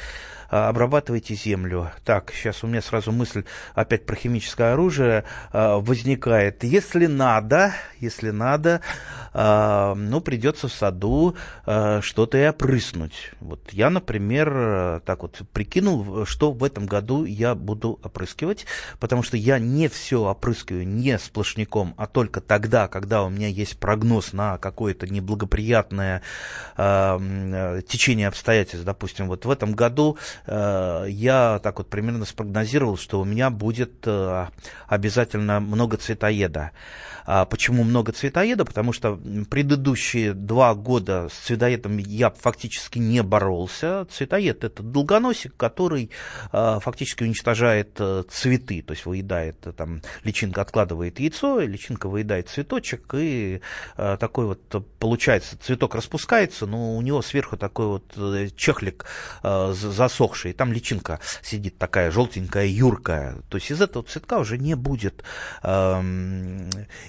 А, 0.52 0.68
обрабатывайте 0.68 1.34
землю. 1.34 1.90
Так, 2.04 2.30
сейчас 2.34 2.62
у 2.62 2.66
меня 2.66 2.82
сразу 2.82 3.10
мысль 3.10 3.44
опять 3.74 4.04
про 4.04 4.14
химическое 4.14 4.74
оружие 4.74 5.24
а, 5.50 5.78
возникает. 5.78 6.62
Если 6.62 7.06
надо, 7.06 7.72
если 7.98 8.28
надо, 8.28 8.82
ну, 9.34 10.20
придется 10.20 10.68
в 10.68 10.72
саду 10.72 11.36
что-то 11.64 12.38
и 12.38 12.46
опрыснуть. 12.46 13.32
Вот 13.40 13.72
я, 13.72 13.90
например, 13.90 15.00
так 15.04 15.22
вот 15.22 15.40
прикинул, 15.52 16.26
что 16.26 16.52
в 16.52 16.62
этом 16.64 16.86
году 16.86 17.24
я 17.24 17.54
буду 17.54 17.98
опрыскивать, 18.02 18.66
потому 19.00 19.22
что 19.22 19.36
я 19.36 19.58
не 19.58 19.88
все 19.88 20.22
опрыскиваю 20.22 20.86
не 20.86 21.18
сплошняком, 21.18 21.94
а 21.96 22.06
только 22.06 22.40
тогда, 22.40 22.88
когда 22.88 23.22
у 23.22 23.30
меня 23.30 23.48
есть 23.48 23.78
прогноз 23.78 24.32
на 24.32 24.58
какое-то 24.58 25.06
неблагоприятное 25.06 26.22
течение 26.76 28.28
обстоятельств. 28.28 28.84
Допустим, 28.84 29.28
вот 29.28 29.44
в 29.44 29.50
этом 29.50 29.72
году 29.72 30.18
Э, 30.46 31.06
я 31.08 31.60
так 31.62 31.78
вот 31.78 31.88
примерно 31.88 32.24
спрогнозировал, 32.24 32.96
что 32.96 33.20
у 33.20 33.24
меня 33.24 33.50
будет 33.50 34.06
э, 34.06 34.46
обязательно 34.86 35.60
много 35.60 35.96
цветоеда. 35.96 36.72
А 37.24 37.44
почему 37.44 37.84
много 37.84 38.12
цветоеда? 38.12 38.64
Потому 38.64 38.92
что 38.92 39.18
предыдущие 39.50 40.34
два 40.34 40.74
года 40.74 41.28
с 41.28 41.46
цветоедом 41.46 41.98
я 41.98 42.30
фактически 42.30 42.98
не 42.98 43.22
боролся. 43.22 44.06
Цветоед– 44.10 44.64
это 44.64 44.82
долгоносик, 44.82 45.56
который 45.56 46.10
а, 46.50 46.80
фактически 46.80 47.22
уничтожает 47.22 47.96
а, 47.98 48.24
цветы, 48.24 48.82
то 48.82 48.92
есть 48.92 49.06
выедает, 49.06 49.58
там, 49.76 50.02
личинка 50.24 50.62
откладывает 50.62 51.20
яйцо, 51.20 51.60
личинка 51.60 52.08
выедает 52.08 52.48
цветочек, 52.48 53.14
и 53.14 53.60
а, 53.96 54.16
такой 54.16 54.46
вот 54.46 54.60
получается, 54.98 55.58
цветок 55.58 55.94
распускается, 55.94 56.66
но 56.66 56.96
у 56.96 57.02
него 57.02 57.22
сверху 57.22 57.56
такой 57.56 57.86
вот 57.86 58.12
э, 58.16 58.48
чехлик 58.56 59.04
а, 59.42 59.72
засохший, 59.72 60.52
там 60.52 60.72
личинка 60.72 61.20
сидит 61.42 61.78
такая 61.78 62.10
желтенькая, 62.10 62.66
юркая. 62.66 63.36
То 63.48 63.58
есть 63.58 63.70
из 63.70 63.80
этого 63.80 64.04
цветка 64.04 64.38
уже 64.38 64.58
не 64.58 64.74
будет 64.74 65.22
а, 65.62 66.02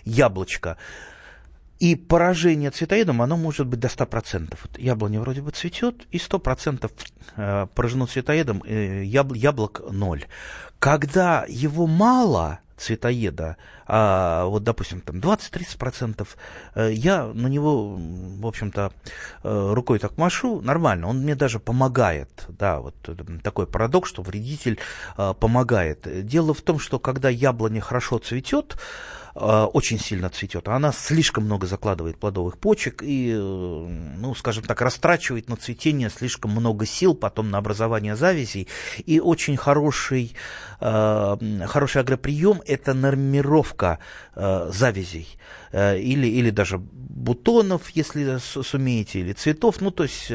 яблочко. 0.06 0.78
И 1.84 1.96
поражение 1.96 2.72
цветоедом, 2.72 3.22
оно 3.22 3.36
может 3.36 3.68
быть 3.68 3.82
до 3.82 3.90
100%. 3.90 4.58
Вот 4.64 4.80
яблоня 4.80 5.20
вроде 5.20 5.42
бы 5.42 5.52
цветет, 5.52 6.08
и 6.12 6.18
100% 6.18 6.90
э, 7.36 7.68
поражено 7.76 8.08
цветоедом, 8.08 8.64
э, 8.66 9.04
яблок 9.04 9.82
ноль. 9.92 10.24
Когда 10.80 11.44
его 11.50 11.86
мало, 11.86 12.60
цветоеда, 12.78 13.58
а 13.86 14.46
вот, 14.46 14.64
допустим, 14.64 15.02
там 15.02 15.18
20-30%, 15.18 16.26
э, 16.76 16.94
я 16.94 17.26
на 17.26 17.48
него, 17.48 17.98
в 17.98 18.48
общем-то, 18.48 18.94
рукой 19.44 20.00
так 20.00 20.18
машу, 20.18 20.62
нормально, 20.62 21.10
он 21.10 21.20
мне 21.20 21.36
даже 21.36 21.60
помогает, 21.60 22.46
да, 22.48 22.80
вот 22.80 22.96
такой 23.44 23.68
парадокс, 23.68 24.08
что 24.08 24.22
вредитель 24.22 24.80
помогает. 25.18 26.08
Дело 26.26 26.54
в 26.54 26.62
том, 26.62 26.80
что 26.80 26.98
когда 26.98 27.28
яблоня 27.28 27.82
хорошо 27.82 28.20
цветет, 28.20 28.78
Э, 29.36 29.64
очень 29.74 30.00
сильно 30.00 30.30
цветет. 30.30 30.68
Она 30.68 30.92
слишком 30.92 31.46
много 31.46 31.66
закладывает 31.66 32.18
плодовых 32.18 32.60
почек 32.60 33.02
и, 33.02 33.34
э, 33.36 33.38
ну, 33.40 34.36
скажем 34.36 34.64
так, 34.64 34.82
растрачивает 34.82 35.50
на 35.50 35.56
цветение 35.56 36.10
слишком 36.10 36.52
много 36.52 36.86
сил, 36.86 37.16
потом 37.16 37.50
на 37.50 37.58
образование 37.58 38.16
завязей. 38.16 38.68
И 39.06 39.20
очень 39.20 39.58
хороший, 39.58 40.36
э, 40.80 41.66
хороший 41.68 42.02
агроприем– 42.02 42.62
это 42.68 42.94
нормировка 42.94 44.00
завязей 44.36 45.28
или, 45.72 46.28
или 46.28 46.50
даже 46.50 46.78
бутонов, 46.78 47.90
если 47.92 48.38
сумеете, 48.40 49.20
или 49.20 49.34
цветов. 49.34 49.82
Ну, 49.82 49.92
то 49.92 50.04
есть, 50.04 50.32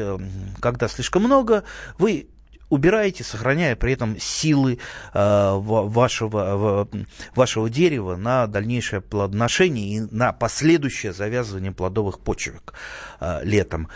когда 0.59 0.87
слишком 0.87 1.23
много, 1.23 1.63
вы 1.97 2.29
убираете, 2.69 3.23
сохраняя 3.23 3.75
при 3.75 3.93
этом 3.93 4.19
силы 4.19 4.79
э, 5.13 5.53
вашего, 5.59 6.87
вашего 7.35 7.69
дерева 7.69 8.15
на 8.15 8.47
дальнейшее 8.47 9.01
плодоношение 9.01 9.87
и 9.87 9.99
на 10.11 10.31
последующее 10.33 11.13
завязывание 11.13 11.71
плодовых 11.71 12.19
почек 12.19 12.73
э, 13.19 13.39
летом. 13.43 13.89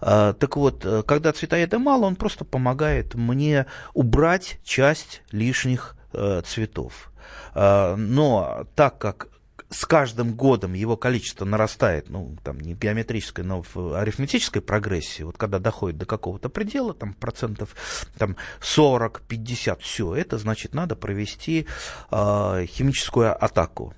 Э, 0.00 0.34
так 0.38 0.56
вот, 0.56 0.84
э, 0.84 1.02
когда 1.06 1.32
цветоеда 1.32 1.78
мало, 1.78 2.06
он 2.06 2.16
просто 2.16 2.44
помогает 2.44 3.14
мне 3.14 3.66
убрать 3.94 4.58
часть 4.64 5.22
лишних 5.30 5.96
э, 6.12 6.42
цветов. 6.44 7.06
Но 7.52 8.66
так 8.76 8.98
как 8.98 9.28
с 9.70 9.86
каждым 9.86 10.34
годом 10.34 10.72
его 10.72 10.96
количество 10.96 11.44
нарастает, 11.44 12.10
ну, 12.10 12.36
там, 12.42 12.58
не 12.58 12.74
геометрической, 12.74 13.44
но 13.44 13.62
в 13.62 13.98
арифметической 13.98 14.60
прогрессии, 14.60 15.22
вот 15.22 15.38
когда 15.38 15.60
доходит 15.60 15.96
до 15.98 16.06
какого-то 16.06 16.48
предела, 16.48 16.92
там, 16.92 17.14
процентов 17.14 17.76
там, 18.18 18.36
40-50, 18.60 19.78
все, 19.80 20.14
это 20.14 20.38
значит, 20.38 20.74
надо 20.74 20.96
провести 20.96 21.66
э, 22.10 22.66
химическую 22.66 23.32
атаку. 23.42 23.94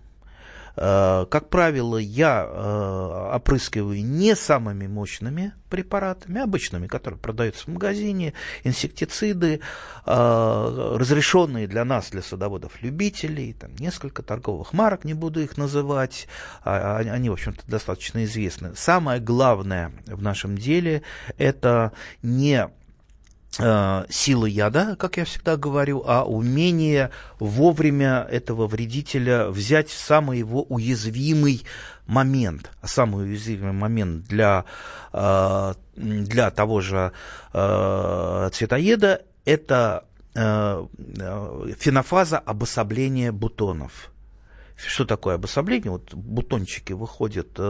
Э, 0.77 1.27
как 1.31 1.49
правило, 1.49 1.97
я 1.97 2.47
э, 2.47 3.35
опрыскиваю 3.35 4.05
не 4.05 4.35
самыми 4.35 4.87
мощными 4.87 5.53
препаратами, 5.69 6.41
обычными, 6.41 6.87
которые 6.87 7.19
продаются 7.19 7.65
в 7.65 7.69
магазине, 7.69 8.35
инсектициды, 8.65 9.61
э, 10.07 10.97
разрешенные 10.99 11.67
для 11.67 11.85
нас, 11.85 12.11
для 12.11 12.23
садоводов-любителей, 12.23 13.55
там 13.55 13.75
несколько 13.77 14.23
торговых 14.23 14.73
марок, 14.73 15.05
не 15.05 15.15
буду 15.15 15.41
их 15.41 15.57
называть, 15.57 16.29
а, 16.65 16.99
они, 16.99 17.31
в 17.31 17.35
общем-то, 17.35 17.63
достаточно 17.67 18.25
известны. 18.25 18.73
Самое 18.77 19.21
главное 19.21 19.93
в 20.07 20.23
нашем 20.23 20.57
деле– 20.57 21.03
это 21.39 21.93
не 22.23 22.69
Э, 23.59 24.07
силы 24.09 24.49
яда, 24.49 24.97
как 24.97 25.19
я 25.19 25.27
всегда 25.27 25.59
говорю, 25.59 26.03
а 26.07 26.25
умение 26.25 27.11
вовремя 27.39 28.27
этого 28.31 28.67
вредителя 28.67 29.49
взять 29.49 29.91
в 29.91 29.99
самый 29.99 30.39
его 30.39 30.63
уязвимый 30.63 31.63
момент. 32.07 32.71
А 32.81 32.87
самый 32.87 33.27
уязвимый 33.27 33.73
момент 33.73 34.27
для, 34.27 34.65
э, 35.13 35.75
для 35.97 36.51
того 36.51 36.81
же 36.81 37.13
э, 37.53 38.51
цветоеда– 38.53 39.23
это 39.45 40.07
фенофаза 40.35 42.39
обособления 42.39 43.33
бутонов. 43.33 44.11
Что 44.77 45.05
такое 45.05 45.35
обособление? 45.35 45.91
Вот 45.91 46.15
бутончики 46.15 46.95
выходят 46.95 47.61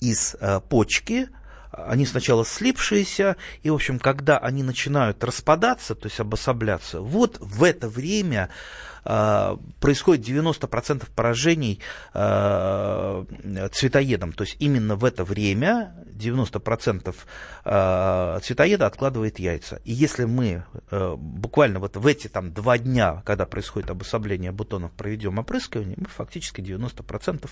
из 0.00 0.36
почки, 0.68 1.28
они 1.76 2.06
сначала 2.06 2.44
слипшиеся, 2.44 3.36
и, 3.62 3.70
в 3.70 3.74
общем, 3.74 3.98
когда 3.98 4.38
они 4.38 4.62
начинают 4.62 5.22
распадаться, 5.24 5.94
то 5.94 6.06
есть 6.06 6.20
обособляться, 6.20 7.00
вот 7.00 7.38
в 7.40 7.62
это 7.64 7.88
время 7.88 8.50
э, 9.04 9.56
происходит 9.80 10.26
90% 10.26 11.08
поражений 11.14 11.80
э, 12.12 13.24
цветоедом. 13.72 14.32
То 14.32 14.44
есть 14.44 14.56
именно 14.58 14.96
в 14.96 15.04
это 15.04 15.24
время 15.24 15.94
90% 16.06 17.14
э, 17.64 18.40
цветоеда 18.42 18.86
откладывает 18.86 19.38
яйца. 19.38 19.80
И 19.84 19.92
если 19.92 20.24
мы 20.24 20.64
э, 20.90 21.14
буквально 21.16 21.80
вот 21.80 21.96
в 21.96 22.06
эти 22.06 22.28
там, 22.28 22.52
два 22.52 22.78
дня, 22.78 23.22
когда 23.24 23.46
происходит 23.46 23.90
обособление 23.90 24.52
бутонов, 24.52 24.92
проведем 24.92 25.38
опрыскивание, 25.38 25.96
мы 25.98 26.06
фактически 26.06 26.60
90% 26.60 27.50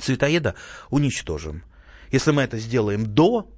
цветоеда 0.00 0.54
уничтожим. 0.90 1.62
Если 2.14 2.30
мы 2.30 2.42
это 2.42 2.58
сделаем 2.58 3.12
до, 3.12 3.50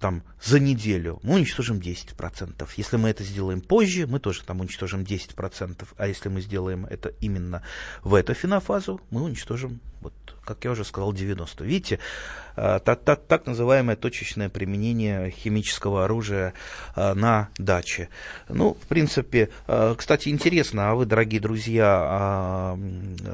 там, 0.00 0.24
за 0.42 0.58
неделю, 0.58 1.20
мы 1.22 1.36
уничтожим 1.36 1.78
10%. 1.78 2.68
Если 2.76 2.96
мы 2.96 3.10
это 3.10 3.22
сделаем 3.22 3.60
позже, 3.60 4.08
мы 4.08 4.18
тоже 4.18 4.42
там 4.42 4.58
уничтожим 4.58 5.02
10%. 5.02 5.86
А 5.96 6.08
если 6.08 6.28
мы 6.28 6.40
сделаем 6.40 6.84
это 6.86 7.10
именно 7.20 7.62
в 8.02 8.14
эту 8.14 8.34
фенофазу, 8.34 9.00
мы 9.10 9.22
уничтожим 9.22 9.80
вот 10.02 10.12
как 10.44 10.64
я 10.64 10.72
уже 10.72 10.84
сказал, 10.84 11.12
90. 11.12 11.64
Видите, 11.64 11.98
э, 12.56 12.80
так, 12.84 13.02
так, 13.04 13.20
так 13.26 13.46
называемое 13.46 13.96
точечное 13.96 14.48
применение 14.48 15.30
химического 15.30 16.04
оружия 16.04 16.52
э, 16.96 17.14
на 17.14 17.48
даче. 17.58 18.08
Ну, 18.48 18.74
в 18.74 18.86
принципе, 18.88 19.50
э, 19.68 19.94
кстати, 19.96 20.28
интересно, 20.30 20.90
а 20.90 20.94
вы, 20.94 21.06
дорогие 21.06 21.40
друзья, 21.40 22.00
а, 22.02 22.78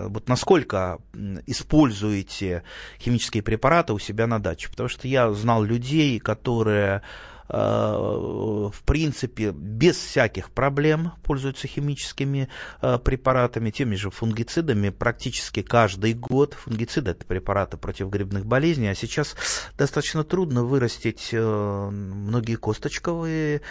вот 0.09 0.29
насколько 0.29 0.99
используете 1.47 2.63
химические 2.99 3.43
препараты 3.43 3.93
у 3.93 3.99
себя 3.99 4.27
на 4.27 4.39
даче? 4.39 4.69
Потому 4.69 4.89
что 4.89 5.09
я 5.09 5.31
знал 5.33 5.63
людей, 5.63 6.19
которые 6.19 7.03
в 7.49 8.83
принципе, 8.85 9.53
без 9.53 9.97
всяких 9.97 10.51
проблем 10.51 11.13
пользуются 11.23 11.67
химическими 11.67 12.49
э, 12.83 12.99
препаратами, 12.99 13.71
теми 13.71 13.95
же 13.95 14.11
фунгицидами 14.11 14.91
практически 14.91 15.63
каждый 15.63 16.13
год. 16.13 16.55
Фунгициды– 16.55 17.11
это 17.13 17.25
препараты 17.25 17.79
против 17.79 18.09
грибных 18.09 18.45
болезней, 18.45 18.89
а 18.89 18.95
сейчас 18.95 19.35
достаточно 19.79 20.25
трудно 20.25 20.65
вырастить 20.65 21.31
э, 21.33 21.91
многие 21.91 22.57
косточковые 22.57 23.63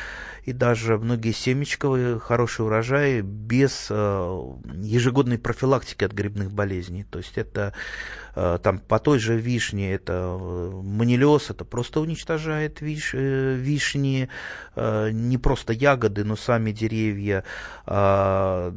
и 0.44 0.54
даже 0.54 0.98
многие 0.98 1.34
семечковые 1.34 2.20
хорошие 2.20 2.66
урожаи 2.66 3.22
без 3.22 3.90
ежегодной 3.90 5.38
профилактики 5.38 6.04
от 6.04 6.14
грибных 6.14 6.52
болезней. 6.52 7.04
То 7.04 7.20
есть 7.20 7.38
это 7.38 7.74
там 8.62 8.80
по 8.80 9.00
той 9.00 9.20
же 9.20 9.36
вишне, 9.38 9.94
это 9.94 10.38
манилиоз, 10.38 11.50
это 11.50 11.66
просто 11.66 12.02
уничтожает 12.02 12.82
виш, 12.82 13.14
вишни, 13.14 14.30
э, 14.76 15.10
не 15.12 15.38
просто 15.38 15.74
ягоды, 15.74 16.24
но 16.24 16.36
сами 16.36 16.72
деревья, 16.72 17.44
э, 17.86 18.72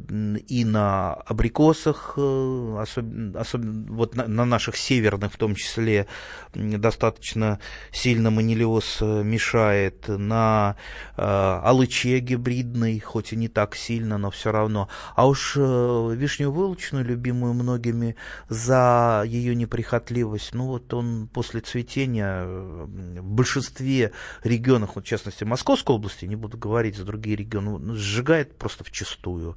и 0.47 0.65
на 0.65 1.13
абрикосах, 1.13 2.13
э, 2.17 2.77
особенно, 2.79 3.39
особенно 3.39 3.93
вот 3.93 4.15
на, 4.15 4.27
на 4.27 4.45
наших 4.45 4.77
северных 4.77 5.33
в 5.33 5.37
том 5.37 5.55
числе, 5.55 6.07
достаточно 6.53 7.59
сильно 7.91 8.31
манилиоз 8.31 9.01
мешает, 9.01 10.07
на 10.07 10.75
алыче 11.17 12.19
гибридной, 12.19 12.99
хоть 12.99 13.33
и 13.33 13.35
не 13.35 13.47
так 13.47 13.75
сильно, 13.75 14.17
но 14.17 14.31
все 14.31 14.51
равно. 14.51 14.89
А 15.15 15.27
уж 15.27 15.55
вишню 15.55 16.51
вылочную, 16.51 17.05
любимую 17.05 17.53
многими, 17.53 18.15
за 18.49 19.23
ее 19.25 19.50
неприхотливость, 19.55 20.53
ну 20.53 20.67
вот 20.67 20.93
он 20.93 21.27
после 21.27 21.61
цветения 21.61 22.43
в 22.43 23.23
большинстве 23.23 24.11
регионов 24.43 24.91
вот, 24.95 25.05
в 25.05 25.07
частности, 25.07 25.43
Московской 25.43 25.95
области, 25.95 26.25
не 26.25 26.35
буду 26.35 26.57
говорить 26.57 26.95
за 26.95 27.05
другие 27.05 27.35
регионы, 27.35 27.95
сжигает 27.95 28.57
просто 28.57 28.83
вчистую. 28.83 29.55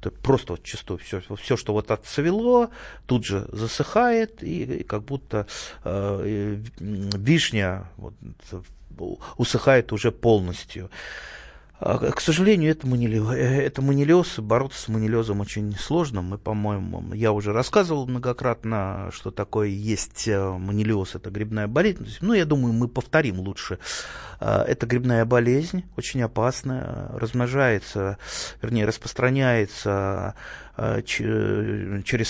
То 0.00 0.10
просто 0.10 0.52
вот 0.52 0.62
чистую 0.62 0.98
все, 0.98 1.22
все, 1.36 1.56
что 1.56 1.72
вот 1.72 1.90
отцвело, 1.90 2.70
тут 3.06 3.24
же 3.24 3.48
засыхает, 3.50 4.42
и, 4.42 4.62
и 4.62 4.82
как 4.82 5.04
будто 5.04 5.46
э, 5.84 6.60
вишня 6.78 7.90
вот, 7.96 8.14
усыхает 9.36 9.92
уже 9.92 10.12
полностью. 10.12 10.90
А, 11.78 11.98
к 11.98 12.20
сожалению, 12.20 12.70
это, 12.70 12.86
манилиоз, 12.86 13.34
э, 13.34 13.62
это 13.62 13.82
манилиоз, 13.82 14.38
бороться 14.38 14.80
с 14.80 14.88
манилиозом 14.88 15.40
очень 15.40 15.76
сложно. 15.76 16.22
Мы, 16.22 16.38
по-моему, 16.38 17.12
я 17.12 17.32
уже 17.32 17.52
рассказывал 17.52 18.06
многократно, 18.06 19.10
что 19.12 19.30
такое 19.30 19.68
есть 19.68 20.26
э, 20.26 20.40
манилиоз, 20.40 21.16
это 21.16 21.30
грибная 21.30 21.68
болезнь. 21.68 22.08
Ну, 22.22 22.32
я 22.32 22.46
думаю, 22.46 22.72
мы 22.72 22.88
повторим 22.88 23.40
лучше. 23.40 23.78
А, 24.40 24.64
это 24.64 24.86
грибная 24.86 25.26
болезнь, 25.26 25.84
очень 25.96 26.22
опасная, 26.22 27.08
размножается, 27.12 28.16
вернее, 28.62 28.86
распространяется 28.86 30.34
через 31.06 32.28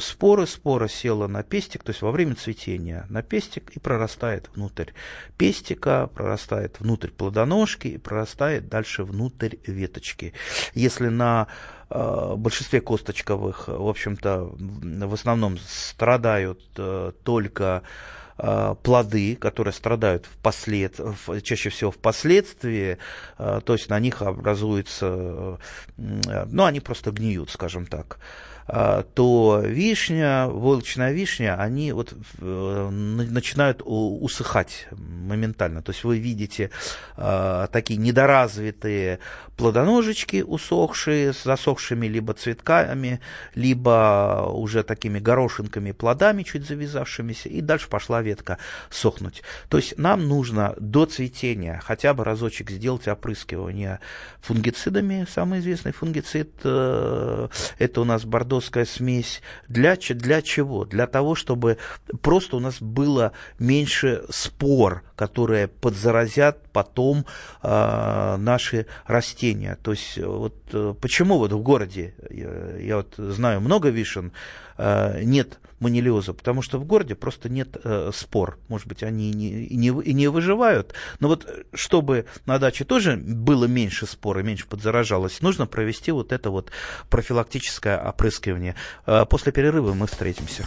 споры. 0.00 0.46
Спора 0.46 0.88
села 0.88 1.26
на 1.28 1.42
пестик, 1.42 1.84
то 1.84 1.90
есть 1.90 2.02
во 2.02 2.10
время 2.10 2.34
цветения 2.34 3.06
на 3.08 3.22
пестик 3.22 3.70
и 3.70 3.78
прорастает 3.78 4.50
внутрь 4.54 4.90
пестика, 5.38 6.08
прорастает 6.12 6.80
внутрь 6.80 7.10
плодоножки 7.10 7.88
и 7.88 7.98
прорастает 7.98 8.68
дальше 8.68 9.04
внутрь 9.04 9.56
веточки. 9.66 10.32
Если 10.74 11.08
на 11.08 11.46
а, 11.88 12.34
большинстве 12.36 12.80
косточковых, 12.80 13.68
в 13.68 13.88
общем-то, 13.88 14.50
в 14.58 15.14
основном 15.14 15.58
страдают 15.58 16.60
э, 16.76 17.12
только 17.22 17.82
Э, 17.84 17.88
плоды, 18.36 19.36
которые 19.36 19.72
страдают 19.72 20.26
впослед... 20.26 20.98
чаще 21.42 21.70
всего 21.70 21.90
впоследствии, 21.90 22.98
э, 23.38 23.60
то 23.64 23.72
есть 23.72 23.88
на 23.88 24.00
них 24.00 24.22
образуется, 24.22 25.58
э, 25.96 26.46
ну, 26.50 26.64
они 26.64 26.80
просто 26.80 27.12
гниют, 27.12 27.50
скажем 27.50 27.86
так. 27.86 28.18
А, 28.66 29.02
то 29.02 29.62
вишня, 29.64 30.46
войлочная 30.48 31.12
вишня, 31.12 31.56
они 31.60 31.92
вот 31.92 32.14
э, 32.38 32.88
начинают 32.90 33.82
усыхать 33.84 34.88
моментально. 34.90 35.82
То 35.82 35.92
есть 35.92 36.04
вы 36.04 36.18
видите 36.18 36.70
а, 37.16 37.66
такие 37.66 37.98
недоразвитые 37.98 39.18
плодоножечки 39.56 40.42
усохшие, 40.42 41.32
с 41.32 41.44
засохшими 41.44 42.06
либо 42.06 42.32
цветками, 42.32 43.20
либо 43.54 44.48
уже 44.50 44.82
такими 44.82 45.18
горошинками, 45.18 45.92
плодами 45.92 46.42
чуть 46.42 46.66
завязавшимися, 46.66 47.48
и 47.50 47.60
дальше 47.60 47.88
пошла 47.88 48.22
ветка 48.22 48.58
сохнуть. 48.90 49.42
То 49.68 49.76
есть 49.76 49.98
нам 49.98 50.26
нужно 50.26 50.74
до 50.78 51.04
цветения 51.04 51.80
хотя 51.84 52.14
бы 52.14 52.24
разочек 52.24 52.70
сделать 52.70 53.06
опрыскивание 53.08 54.00
фунгицидами. 54.40 55.26
Самый 55.30 55.60
известный 55.60 55.92
фунгицид 55.92 56.50
э, 56.64 57.48
это 57.78 58.00
у 58.00 58.04
нас 58.04 58.24
бордо 58.24 58.53
бордоская 58.54 58.84
смесь. 58.84 59.42
Для, 59.68 59.96
для 59.96 60.42
чего? 60.42 60.84
Для 60.84 61.06
того, 61.06 61.34
чтобы 61.34 61.78
просто 62.22 62.56
у 62.56 62.60
нас 62.60 62.80
было 62.80 63.32
меньше 63.58 64.24
спор, 64.30 65.02
которые 65.16 65.68
подзаразят 65.68 66.63
потом 66.74 67.24
э, 67.62 68.36
наши 68.36 68.86
растения. 69.06 69.78
То 69.82 69.92
есть 69.92 70.18
вот 70.18 70.54
почему 71.00 71.38
вот 71.38 71.52
в 71.52 71.62
городе, 71.62 72.14
я, 72.28 72.76
я 72.78 72.96
вот 72.96 73.14
знаю 73.16 73.62
много 73.62 73.88
вишен, 73.88 74.32
э, 74.76 75.22
нет 75.22 75.58
манилиоза, 75.80 76.32
потому 76.32 76.62
что 76.62 76.78
в 76.78 76.84
городе 76.84 77.14
просто 77.14 77.48
нет 77.48 77.76
э, 77.84 78.10
спор. 78.12 78.58
Может 78.68 78.88
быть, 78.88 79.02
они 79.02 79.30
и 79.30 79.34
не, 79.34 79.50
и, 79.64 79.76
не, 79.76 79.88
и 79.88 80.12
не 80.12 80.28
выживают. 80.28 80.94
Но 81.20 81.28
вот 81.28 81.46
чтобы 81.74 82.26
на 82.46 82.58
даче 82.58 82.84
тоже 82.84 83.16
было 83.16 83.66
меньше 83.66 84.06
спора, 84.06 84.42
меньше 84.42 84.66
подзаражалось, 84.66 85.40
нужно 85.42 85.66
провести 85.66 86.10
вот 86.10 86.32
это 86.32 86.50
вот 86.50 86.70
профилактическое 87.08 87.98
опрыскивание. 87.98 88.74
Э, 89.06 89.24
после 89.28 89.52
перерыва 89.52 89.94
мы 89.94 90.06
встретимся. 90.06 90.66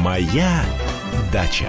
Моя 0.00 0.64
дача. 1.32 1.68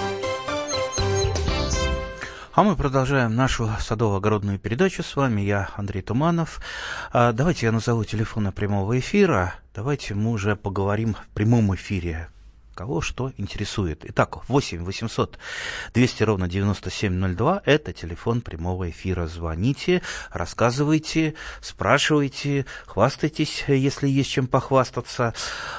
А 2.61 2.63
мы 2.63 2.75
продолжаем 2.75 3.35
нашу 3.35 3.71
садово-огородную 3.79 4.59
передачу. 4.59 5.01
С 5.01 5.15
вами 5.15 5.41
я, 5.41 5.69
Андрей 5.77 6.03
Туманов. 6.03 6.61
А, 7.11 7.31
давайте 7.31 7.65
я 7.65 7.71
назову 7.71 8.03
телефоны 8.03 8.51
прямого 8.51 8.99
эфира. 8.99 9.55
Давайте 9.73 10.13
мы 10.13 10.29
уже 10.29 10.55
поговорим 10.55 11.15
в 11.15 11.27
прямом 11.33 11.73
эфире 11.73 12.29
кого 12.75 13.01
что 13.01 13.31
интересует. 13.37 14.03
Итак, 14.05 14.47
8 14.47 14.83
800 14.83 15.37
200 15.93 16.23
ровно 16.23 16.47
9702– 16.47 17.61
это 17.65 17.93
телефон 17.93 18.41
прямого 18.41 18.89
эфира. 18.89 19.27
Звоните, 19.27 20.01
рассказывайте, 20.31 21.35
спрашивайте, 21.61 22.65
хвастайтесь, 22.85 23.65
если 23.67 24.07
есть 24.07 24.31
чем 24.31 24.47
похвастаться. 24.47 25.33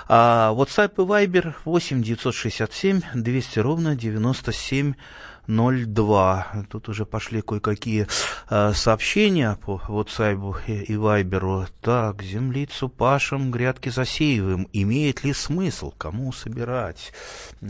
А 0.06 0.52
WhatsApp 0.52 0.94
и 0.96 1.26
Viber 1.26 1.54
8 1.64 2.02
967 2.02 3.00
200 3.14 3.58
ровно 3.60 3.96
9702. 3.96 5.31
02. 5.52 6.66
Тут 6.70 6.88
уже 6.88 7.04
пошли 7.04 7.42
кое-какие 7.42 8.06
э, 8.50 8.72
сообщения 8.74 9.58
по 9.64 9.80
WhatsApp 9.88 10.66
и 10.66 10.94
Viber. 10.94 11.68
Так, 11.80 12.22
землицу 12.22 12.88
пашем, 12.88 13.50
грядки 13.50 13.88
засеиваем. 13.88 14.68
Имеет 14.72 15.24
ли 15.24 15.32
смысл? 15.32 15.92
Кому 15.98 16.32
собирать? 16.32 17.12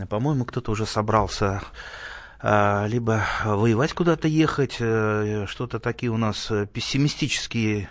По-моему, 0.09 0.45
кто-то 0.45 0.71
уже 0.71 0.85
собрался 0.85 1.61
либо 2.41 3.23
воевать 3.45 3.93
куда-то 3.93 4.27
ехать, 4.27 4.73
что-то 4.73 5.79
такие 5.79 6.11
у 6.11 6.17
нас 6.17 6.51
пессимистические 6.73 7.89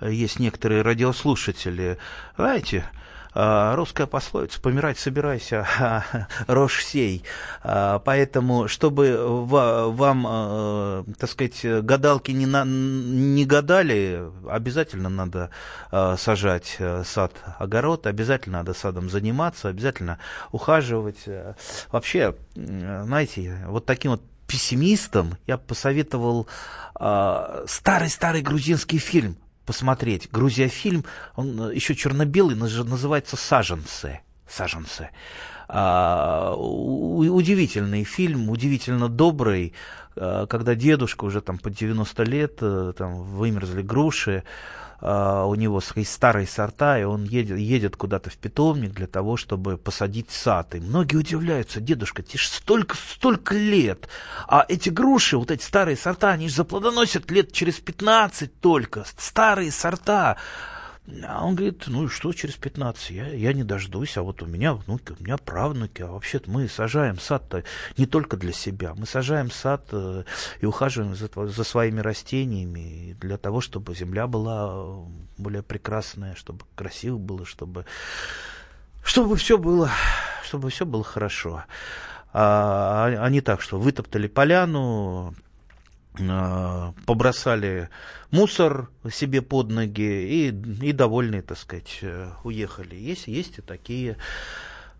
есть 0.00 0.38
некоторые 0.38 0.80
радиослушатели. 0.80 1.98
Знаете, 2.38 2.86
русская 3.34 4.06
пословица 4.06 4.60
«помирать 4.60 4.98
собирайся, 4.98 5.66
а 5.78 6.26
рожь 6.46 6.84
сей». 6.84 7.24
А, 7.62 7.98
поэтому, 7.98 8.68
чтобы 8.68 9.16
вам, 9.46 10.26
а, 10.28 11.04
так 11.18 11.30
сказать, 11.30 11.64
гадалки 11.64 12.30
не, 12.30 12.46
на, 12.46 12.64
не 12.64 13.44
гадали, 13.46 14.22
обязательно 14.48 15.08
надо 15.08 15.50
сажать 15.90 16.76
э, 16.78 17.02
сад, 17.04 17.32
огород, 17.58 18.06
обязательно 18.06 18.58
надо 18.58 18.74
садом 18.74 19.10
заниматься, 19.10 19.68
обязательно 19.68 20.18
ухаживать. 20.50 21.24
Вообще, 21.90 22.34
знаете, 22.54 23.58
вот 23.66 23.86
таким 23.86 24.12
вот 24.12 24.22
пессимистам 24.46 25.36
я 25.46 25.58
посоветовал 25.58 26.46
старый-старый 26.94 28.42
грузинский 28.42 28.98
фильм 28.98 29.36
посмотреть. 29.66 30.30
Грузия 30.30 30.68
фильм, 30.68 31.04
он 31.36 31.70
э, 31.70 31.74
еще 31.74 31.94
черно-белый, 31.94 32.56
называется 32.56 33.36
«Саженцы». 33.36 34.20
«Саженцы». 34.48 35.10
А, 35.74 36.54
удивительный 36.54 38.04
фильм, 38.04 38.50
удивительно 38.50 39.08
добрый, 39.08 39.72
а, 40.16 40.46
когда 40.46 40.74
дедушка 40.74 41.24
уже 41.24 41.40
там 41.40 41.58
по 41.58 41.70
90 41.70 42.22
лет, 42.24 42.58
э, 42.60 42.92
там 42.96 43.22
вымерзли 43.22 43.80
груши, 43.80 44.44
Uh, 45.02 45.48
у 45.48 45.56
него 45.56 45.80
свои 45.80 46.04
старые 46.04 46.46
сорта, 46.46 46.96
и 46.96 47.02
он 47.02 47.24
едет, 47.24 47.58
едет 47.58 47.96
куда-то 47.96 48.30
в 48.30 48.36
питомник 48.36 48.92
для 48.92 49.08
того, 49.08 49.36
чтобы 49.36 49.76
посадить 49.76 50.30
сад. 50.30 50.76
И 50.76 50.80
многие 50.80 51.16
удивляются, 51.16 51.80
дедушка, 51.80 52.22
тебе 52.22 52.38
же 52.38 52.46
столько, 52.46 52.96
столько 52.96 53.56
лет, 53.56 54.08
а 54.46 54.64
эти 54.68 54.90
груши, 54.90 55.36
вот 55.36 55.50
эти 55.50 55.64
старые 55.64 55.96
сорта, 55.96 56.30
они 56.30 56.48
же 56.48 56.54
заплодоносят 56.54 57.32
лет 57.32 57.50
через 57.50 57.80
15 57.80 58.60
только, 58.60 59.04
старые 59.18 59.72
сорта. 59.72 60.36
А 61.24 61.44
он 61.44 61.56
говорит, 61.56 61.84
ну 61.88 62.04
и 62.04 62.08
что 62.08 62.32
через 62.32 62.54
15? 62.54 63.10
Я, 63.10 63.26
я 63.26 63.52
не 63.52 63.64
дождусь, 63.64 64.16
а 64.16 64.22
вот 64.22 64.40
у 64.40 64.46
меня 64.46 64.74
внуки, 64.74 65.14
у 65.18 65.22
меня 65.22 65.36
правнуки. 65.36 66.02
А 66.02 66.06
вообще-то 66.06 66.48
мы 66.48 66.68
сажаем 66.68 67.18
сад-то 67.18 67.64
не 67.96 68.06
только 68.06 68.36
для 68.36 68.52
себя. 68.52 68.94
Мы 68.94 69.06
сажаем 69.06 69.50
сад 69.50 69.84
э, 69.90 70.22
и 70.60 70.66
ухаживаем 70.66 71.16
за, 71.16 71.28
за 71.48 71.64
своими 71.64 72.00
растениями 72.00 73.16
для 73.20 73.36
того, 73.36 73.60
чтобы 73.60 73.96
земля 73.96 74.28
была 74.28 75.04
более 75.38 75.64
прекрасная, 75.64 76.36
чтобы 76.36 76.64
красиво 76.76 77.18
было, 77.18 77.44
чтобы, 77.44 77.84
чтобы 79.02 79.36
все 79.36 79.58
было, 79.58 79.90
чтобы 80.44 80.70
все 80.70 80.86
было 80.86 81.02
хорошо. 81.02 81.64
А, 82.32 83.08
а, 83.08 83.24
а 83.24 83.28
не 83.28 83.40
так, 83.40 83.60
что 83.60 83.78
вытоптали 83.78 84.28
поляну, 84.28 85.34
побросали 87.06 87.88
мусор 88.30 88.90
себе 89.10 89.40
под 89.40 89.70
ноги 89.70 90.02
и, 90.02 90.48
и 90.48 90.92
довольные, 90.92 91.42
так 91.42 91.56
сказать, 91.56 91.98
э, 92.02 92.30
уехали. 92.44 92.94
Есть, 92.94 93.28
есть 93.28 93.58
и 93.58 93.62
такие 93.62 94.16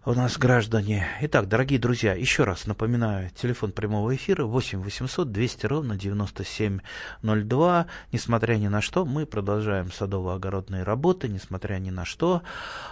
у 0.04 0.14
нас 0.14 0.36
граждане. 0.36 1.06
Итак, 1.20 1.46
дорогие 1.46 1.78
друзья, 1.78 2.12
еще 2.14 2.42
раз 2.42 2.66
напоминаю, 2.66 3.30
телефон 3.30 3.70
прямого 3.70 4.12
эфира 4.16 4.44
8 4.44 4.80
800 4.82 5.30
200 5.30 5.66
ровно 5.66 5.96
9702. 5.96 7.86
Несмотря 8.10 8.54
ни 8.54 8.66
на 8.66 8.80
что, 8.80 9.04
мы 9.04 9.26
продолжаем 9.26 9.92
садово-огородные 9.92 10.82
работы, 10.82 11.28
несмотря 11.28 11.76
ни 11.76 11.90
на 11.90 12.04
что, 12.04 12.42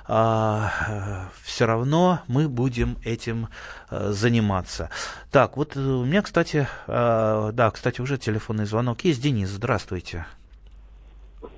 а, 0.07 1.31
все 1.43 1.67
равно 1.67 2.21
мы 2.29 2.49
будем 2.49 2.97
этим 3.05 3.49
а, 3.91 4.13
заниматься. 4.13 4.91
Так, 5.33 5.57
вот 5.57 5.77
у 5.77 6.05
меня, 6.05 6.23
кстати, 6.23 6.69
а, 6.87 7.51
да, 7.51 7.73
кстати, 7.73 8.01
уже 8.01 8.19
телефонный 8.19 8.67
звонок 8.67 9.01
есть. 9.01 9.21
Денис, 9.21 9.49
здравствуйте. 9.49 10.27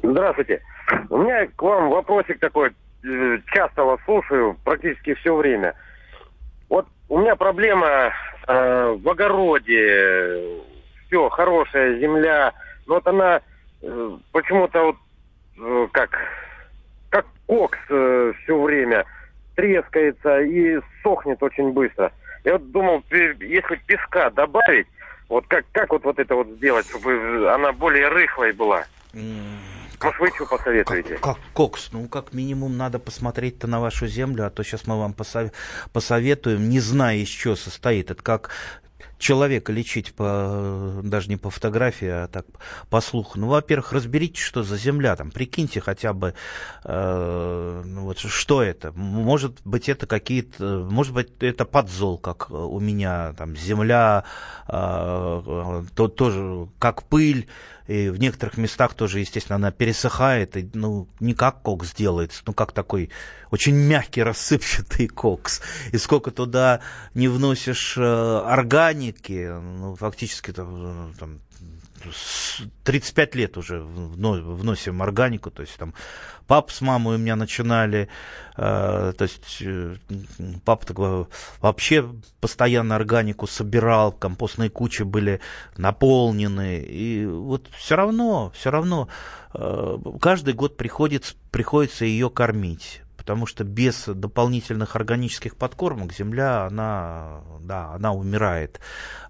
Здравствуйте. 0.03 0.63
У 1.11 1.19
меня 1.19 1.47
к 1.47 1.61
вам 1.61 1.91
вопросик 1.91 2.39
такой 2.41 2.71
Э, 2.71 2.92
часто 3.53 3.85
вас 3.85 4.01
слушаю, 4.05 4.57
практически 4.65 5.15
все 5.15 5.35
время. 5.35 5.75
Вот 6.69 6.87
у 7.09 7.19
меня 7.19 7.37
проблема 7.37 8.13
э, 8.47 8.97
в 9.03 9.09
огороде, 9.09 10.61
все, 11.07 11.29
хорошая 11.29 11.99
земля, 11.99 12.53
но 12.87 12.95
вот 12.95 13.07
она 13.07 13.41
э, 13.83 14.11
почему-то 14.33 14.83
вот 14.83 14.97
э, 15.59 15.89
как, 15.93 16.19
как 17.11 17.27
кокс 17.47 17.79
э, 17.91 18.33
все 18.43 18.61
время 18.61 19.05
трескается 19.57 20.41
и 20.41 20.81
сохнет 21.03 21.43
очень 21.43 21.73
быстро. 21.73 22.13
Я 22.45 22.55
вот 22.55 22.71
думал, 22.73 23.05
если 23.11 23.77
песка 23.87 24.31
добавить, 24.31 24.87
вот 25.29 25.47
как, 25.49 25.65
как 25.73 25.93
вот, 25.93 26.05
вот 26.05 26.19
это 26.19 26.35
вот 26.35 26.49
сделать, 26.49 26.89
чтобы 26.89 27.51
она 27.53 27.73
более 27.73 28.09
рыхлой 28.09 28.53
была? 28.53 28.85
Может, 30.03 30.21
вы 30.21 30.31
что 30.35 30.47
посоветуете? 30.47 31.15
Как, 31.15 31.37
как 31.37 31.39
кокс? 31.53 31.89
Ну, 31.93 32.09
как 32.09 32.33
минимум, 32.33 32.77
надо 32.77 32.99
посмотреть-то 32.99 33.67
на 33.67 33.81
вашу 33.81 34.07
землю, 34.07 34.47
а 34.47 34.51
то 34.51 34.63
сейчас 34.63 34.87
мы 34.87 34.99
вам 34.99 35.15
посоветуем, 35.93 36.69
не 36.69 36.81
зная, 36.81 37.17
из 37.17 37.29
чего 37.29 37.57
состоит. 37.57 38.11
Это 38.11 38.23
как 38.23 38.51
человека 39.23 39.73
лечить 39.73 40.13
по, 40.13 41.01
даже 41.03 41.29
не 41.29 41.37
по 41.37 41.49
фотографии, 41.49 42.09
а 42.09 42.29
так 42.29 42.45
по 42.91 43.01
слуху. 43.01 43.39
Ну, 43.39 43.49
во-первых, 43.49 43.93
разберитесь, 43.93 44.43
что 44.43 44.63
за 44.63 44.77
земля 44.77 45.17
там, 45.17 45.31
прикиньте 45.31 45.81
хотя 45.81 46.13
бы, 46.13 46.35
э, 46.85 47.83
ну, 47.85 48.03
вот 48.03 48.19
что 48.19 48.63
это. 48.63 48.93
Может 48.93 49.61
быть, 49.65 49.89
это 49.89 50.07
какие-то, 50.07 50.87
может 50.91 51.15
быть, 51.15 51.29
это 51.41 51.65
подзол, 51.65 52.19
как 52.19 52.51
у 52.51 52.79
меня, 52.81 53.33
там, 53.39 53.57
земля, 53.57 54.25
э, 54.69 55.83
то, 55.95 56.09
тоже 56.09 56.69
как 56.79 57.05
пыль, 57.05 57.49
и 57.87 58.09
в 58.09 58.19
некоторых 58.19 58.57
местах 58.57 58.95
тоже, 58.95 59.21
естественно, 59.21 59.57
она 59.57 59.73
пересыхает, 59.73 60.57
и, 60.57 60.69
ну, 60.73 61.09
не 61.21 61.35
как 61.35 61.63
кокс 61.63 61.93
делается, 61.93 62.43
ну, 62.47 62.53
как 62.53 62.73
такой 62.73 63.11
очень 63.51 63.75
мягкий 63.75 64.23
рассыпчатый 64.25 65.09
кокс. 65.09 65.61
И 65.93 65.99
сколько 65.99 66.31
туда 66.31 66.81
не 67.15 67.29
вносишь 67.29 67.97
э, 67.99 68.43
органики, 68.47 69.12
ну, 69.29 69.95
фактически 69.97 70.53
там, 70.53 71.15
там 71.19 71.41
35 72.85 73.35
лет 73.35 73.57
уже 73.57 73.81
вносим 73.81 75.03
органику, 75.03 75.51
то 75.51 75.63
есть 75.63 75.77
там 75.77 75.95
пап 76.47 76.71
с 76.71 76.81
мамой 76.81 77.17
у 77.17 77.19
меня 77.19 77.37
начинали, 77.37 78.09
э, 78.57 79.13
то 79.17 79.23
есть 79.25 79.59
э, 79.61 79.97
папа 80.65 80.87
такой, 80.87 81.27
вообще 81.61 82.09
постоянно 82.41 82.97
органику 82.97 83.47
собирал, 83.47 84.13
компостные 84.13 84.71
кучи 84.71 85.03
были 85.03 85.41
наполнены, 85.77 86.81
и 86.81 87.25
вот 87.25 87.69
все 87.77 87.97
равно, 87.97 88.51
все 88.51 88.71
равно 88.71 89.09
э, 89.55 89.99
каждый 90.21 90.55
год 90.55 90.77
приходится, 90.77 91.35
приходится 91.51 92.05
ее 92.05 92.31
кормить 92.31 93.02
потому 93.23 93.47
что 93.47 93.63
без 93.63 94.07
дополнительных 94.07 94.97
органических 94.97 95.55
подкормок 95.55 96.13
земля, 96.13 96.65
она, 96.67 97.43
да, 97.61 97.93
она 97.93 98.13
умирает. 98.13 98.81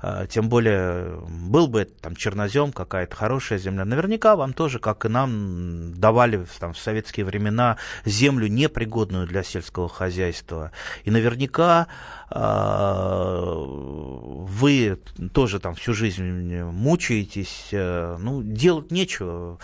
А, 0.01 0.27
тем 0.27 0.49
более, 0.49 1.21
был 1.29 1.69
бы 1.69 1.85
там 1.85 2.17
чернозем, 2.17 2.73
какая-то 2.73 3.15
хорошая 3.15 3.59
земля, 3.59 3.85
наверняка 3.85 4.35
вам 4.35 4.55
тоже, 4.55 4.79
как 4.79 5.05
и 5.05 5.11
нам, 5.11 5.93
давали 5.95 6.47
там, 6.59 6.73
в 6.73 6.79
советские 6.79 7.27
времена 7.27 7.77
землю 8.07 8.47
непригодную 8.47 9.27
для 9.27 9.43
сельского 9.43 9.91
хозяйства. 9.91 10.73
И 11.05 11.11
наверняка 11.11 11.87
а, 12.31 13.43
вы 13.45 14.99
тоже 15.35 15.61
там 15.61 15.75
всю 15.75 15.93
жизнь 15.93 16.63
мучаетесь, 16.63 17.69
э, 17.73 18.17
ну, 18.19 18.43
делать 18.43 18.91
нечего. 18.91 19.59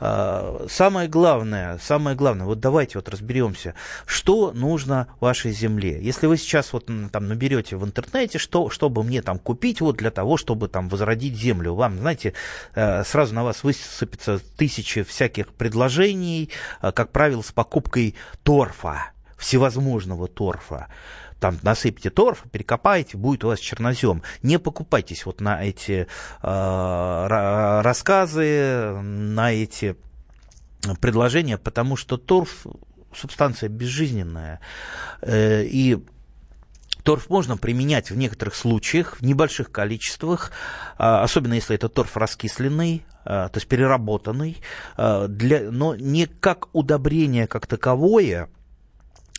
А, 0.00 0.66
самое 0.68 1.08
главное, 1.08 1.78
самое 1.82 2.16
главное, 2.16 2.46
вот 2.46 2.60
давайте 2.60 2.98
вот 2.98 3.08
разберемся, 3.08 3.74
что 4.06 4.52
нужно 4.52 5.08
вашей 5.20 5.52
земле. 5.52 6.00
Если 6.00 6.26
вы 6.26 6.36
сейчас 6.36 6.72
вот 6.72 6.88
там 7.10 7.28
наберете 7.28 7.76
в 7.76 7.84
интернете, 7.84 8.38
что, 8.38 8.70
чтобы 8.70 9.02
мне 9.02 9.22
там 9.22 9.38
купить 9.38 9.80
вот 9.80 9.96
для 9.96 10.10
того, 10.10 10.36
чтобы 10.36 10.68
там 10.68 10.88
возродить 10.88 11.36
землю, 11.36 11.74
вам, 11.74 11.98
знаете, 11.98 12.34
э, 12.74 13.02
сразу 13.04 13.34
на 13.34 13.42
вас 13.42 13.64
высыпется 13.64 14.40
тысячи 14.56 15.02
всяких 15.02 15.48
предложений, 15.48 16.50
э, 16.80 16.92
как 16.92 17.10
правило, 17.10 17.42
с 17.42 17.50
покупкой 17.50 18.14
торфа, 18.44 19.10
всевозможного 19.36 20.28
торфа 20.28 20.88
там 21.40 21.58
насыпьте 21.62 22.10
торф, 22.10 22.44
перекопайте, 22.50 23.16
будет 23.16 23.44
у 23.44 23.48
вас 23.48 23.60
чернозем. 23.60 24.22
Не 24.42 24.58
покупайтесь 24.58 25.24
вот 25.24 25.40
на 25.40 25.62
эти 25.64 26.06
э, 26.42 27.80
рассказы, 27.82 29.00
на 29.00 29.52
эти 29.52 29.96
предложения, 31.00 31.58
потому 31.58 31.96
что 31.96 32.16
торф 32.16 32.66
субстанция 33.14 33.68
безжизненная. 33.68 34.60
Э, 35.22 35.64
и 35.64 35.98
Торф 37.04 37.30
можно 37.30 37.56
применять 37.56 38.10
в 38.10 38.18
некоторых 38.18 38.54
случаях, 38.54 39.16
в 39.16 39.22
небольших 39.22 39.72
количествах, 39.72 40.52
а, 40.98 41.22
особенно 41.22 41.54
если 41.54 41.74
это 41.74 41.88
торф 41.88 42.18
раскисленный, 42.18 43.06
а, 43.24 43.48
то 43.48 43.56
есть 43.56 43.66
переработанный, 43.66 44.58
для, 44.98 45.70
но 45.70 45.94
не 45.94 46.26
как 46.26 46.68
удобрение 46.74 47.46
как 47.46 47.66
таковое, 47.66 48.50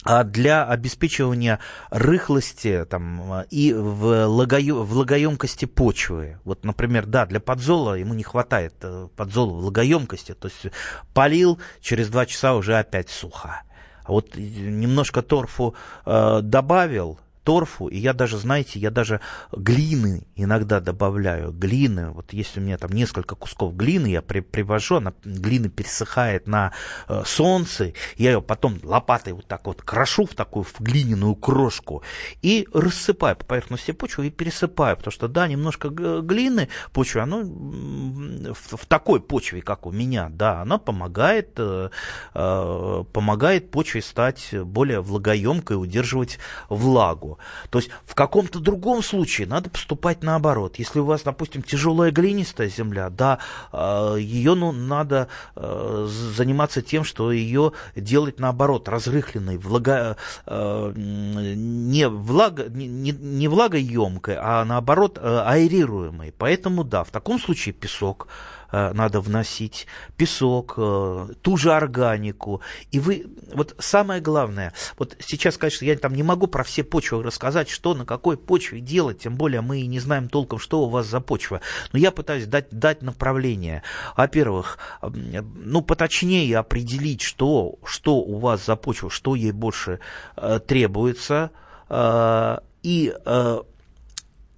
для 0.05 0.65
обеспечивания 0.65 1.59
рыхлости 1.89 2.85
там, 2.89 3.43
и 3.49 3.73
влагоемкости 3.73 5.65
почвы. 5.65 6.39
Вот, 6.45 6.63
например, 6.63 7.05
да, 7.05 7.25
для 7.25 7.39
подзола 7.39 7.95
ему 7.95 8.13
не 8.13 8.23
хватает 8.23 8.75
э, 8.81 9.09
подзола 9.15 9.59
влагоемкости, 9.59 10.33
то 10.33 10.47
есть 10.47 10.73
полил, 11.13 11.59
через 11.81 12.09
два 12.09 12.25
часа 12.25 12.55
уже 12.55 12.77
опять 12.77 13.09
сухо. 13.09 13.63
А 14.03 14.12
вот 14.12 14.35
немножко 14.35 15.21
торфу 15.21 15.75
э, 16.05 16.39
добавил, 16.43 17.19
торфу, 17.43 17.88
и 17.88 17.97
я 17.97 18.13
даже, 18.13 18.38
знаете, 18.38 18.80
я 18.80 18.91
даже 18.91 19.21
глины 19.52 20.28
иногда 20.36 20.80
добавляю, 20.80 21.52
глины, 21.52 22.10
вот 22.12 22.34
если 22.34 22.60
у 22.60 22.63
меня 22.63 22.78
там 22.78 22.91
несколько 22.91 23.36
кусков 23.36 23.75
глины, 23.75 24.08
я 24.08 24.21
при, 24.21 24.39
привожу, 24.39 24.95
она, 24.95 25.13
глина 25.23 25.69
пересыхает 25.69 26.47
на 26.47 26.71
э, 27.08 27.23
солнце, 27.25 27.93
я 28.15 28.32
ее 28.32 28.41
потом 28.41 28.80
лопатой 28.84 29.34
вот 29.34 29.47
так 29.47 29.65
вот 29.67 29.82
крошу 29.82 30.25
в 30.25 30.36
такую 30.36 30.63
в 30.63 30.80
глиняную 30.80 31.36
крошку 31.36 32.04
и 32.41 32.67
рассыпаю 32.73 33.36
по 33.36 33.45
поверхности 33.45 33.91
почвы 33.91 34.28
и 34.28 34.32
пересыпаю, 34.32 34.97
потому 34.97 35.12
что, 35.12 35.28
да, 35.28 35.47
немножко 35.47 35.89
глины 35.89 36.69
почвы, 36.93 37.21
оно 37.21 37.41
в, 37.41 38.78
в 38.78 38.86
такой 38.88 39.21
почве, 39.21 39.62
как 39.62 39.86
у 39.86 39.91
меня, 39.91 40.30
да, 40.30 40.62
она 40.62 40.78
помогает, 40.78 41.54
э, 41.58 41.89
э, 42.34 43.04
помогает 43.13 43.71
почве 43.71 44.02
стать 44.02 44.54
более 44.54 45.02
влагоемкой, 45.02 45.82
удерживать 45.82 46.39
влагу. 46.69 47.28
То 47.69 47.79
есть 47.79 47.89
в 48.05 48.15
каком-то 48.15 48.59
другом 48.59 49.03
случае 49.03 49.47
надо 49.47 49.69
поступать 49.69 50.23
наоборот. 50.23 50.77
Если 50.77 50.99
у 50.99 51.05
вас, 51.05 51.23
допустим, 51.23 51.61
тяжелая 51.61 52.11
глинистая 52.11 52.69
земля, 52.69 53.09
да, 53.09 53.39
э, 53.71 54.15
ее 54.19 54.55
ну, 54.55 54.71
надо 54.71 55.27
э, 55.55 56.07
заниматься 56.09 56.81
тем, 56.81 57.03
что 57.03 57.31
ее 57.31 57.73
делать 57.95 58.39
наоборот, 58.39 58.87
разрыхленной, 58.87 59.57
влага, 59.57 60.17
э, 60.45 60.93
не, 60.95 62.07
влага, 62.07 62.69
не, 62.69 63.11
не 63.11 63.47
влагоемкой, 63.47 64.37
а 64.39 64.65
наоборот 64.65 65.19
аэрируемой. 65.21 66.33
Поэтому 66.37 66.83
да, 66.83 67.03
в 67.03 67.11
таком 67.11 67.39
случае 67.39 67.73
песок 67.73 68.27
надо 68.71 69.21
вносить, 69.21 69.88
песок, 70.17 70.75
э, 70.77 71.27
ту 71.41 71.58
же 71.58 71.73
органику. 71.73 72.62
И 72.91 72.99
вы, 72.99 73.27
вот 73.53 73.75
самое 73.79 74.21
главное, 74.21 74.73
вот 74.97 75.15
сейчас, 75.19 75.58
конечно, 75.58 75.86
я 75.86 75.97
там 75.97 76.13
не 76.13 76.23
могу 76.23 76.47
про 76.47 76.63
все 76.63 76.84
почвы 76.84 77.23
рассказать, 77.23 77.69
что 77.69 77.93
на 77.93 78.05
какой 78.05 78.38
почве 78.38 78.79
делать, 78.79 79.19
тем 79.19 79.36
более 79.36 79.62
мы 79.62 79.82
и 79.82 79.88
не 79.88 79.99
знаем 79.99 80.29
толком, 80.29 80.60
что 80.60 80.82
у 80.82 80.89
вас 80.89 81.08
за 81.08 81.19
почва. 81.19 81.62
Но 81.93 81.99
я 81.99 82.12
пытаюсь 82.12 82.45
дать, 82.45 82.67
дать 82.71 83.01
направление. 83.01 83.84
Во-первых, 84.15 84.77
ну, 85.01 85.82
поточнее 85.82 86.58
определить, 86.58 87.21
что, 87.21 87.75
что 87.84 88.17
у 88.17 88.38
вас 88.38 88.65
за 88.65 88.75
почва, 88.75 89.10
что 89.10 89.36
ей 89.36 89.51
больше 89.51 89.99
э, 90.36 90.60
требуется, 90.65 91.51
э, 91.89 92.58
и 92.84 93.13
э, 93.25 93.62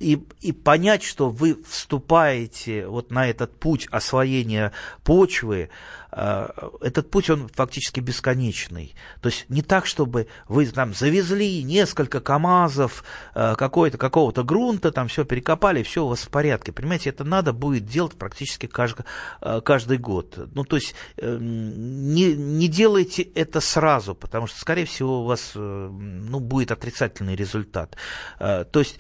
и, 0.02 0.28
и 0.42 0.52
понять, 0.52 1.04
что 1.04 1.30
вы 1.30 1.62
вступаете 1.68 2.88
вот 2.88 3.12
на 3.12 3.28
этот 3.28 3.60
путь 3.60 3.88
освоения 3.92 4.72
почвы, 5.04 5.70
этот 6.12 7.10
путь, 7.10 7.30
он 7.30 7.48
фактически 7.48 8.02
бесконечный. 8.02 8.96
То 9.22 9.30
есть 9.30 9.46
не 9.50 9.62
так, 9.62 9.86
чтобы 9.86 10.28
вы 10.48 10.66
там 10.68 10.94
завезли 10.94 11.64
несколько 11.64 12.20
КАМАЗов 12.20 13.04
э, 13.34 13.56
какой-то, 13.56 13.98
какого-то 13.98 14.44
грунта, 14.44 14.92
там 14.92 15.08
все 15.08 15.24
перекопали, 15.24 15.84
все 15.84 16.04
у 16.04 16.10
вас 16.10 16.22
в 16.22 16.30
порядке. 16.30 16.74
Понимаете, 16.74 17.10
это 17.12 17.24
надо 17.24 17.54
будет 17.54 17.86
делать 17.86 18.16
практически 18.16 18.66
каждый, 18.66 19.06
э, 19.42 19.62
каждый 19.64 19.98
год. 19.98 20.38
Ну, 20.54 20.66
то 20.66 20.76
есть 20.76 20.96
не, 21.22 22.36
не 22.36 22.68
делайте 22.68 23.24
это 23.24 23.62
сразу, 23.62 24.14
потому 24.14 24.48
что, 24.48 24.60
скорее 24.60 24.86
всего, 24.86 25.22
у 25.22 25.26
вас 25.26 25.52
ну, 25.56 26.40
будет 26.40 26.72
отрицательный 26.72 27.36
результат. 27.36 27.96
То 28.38 28.68
есть 28.74 28.98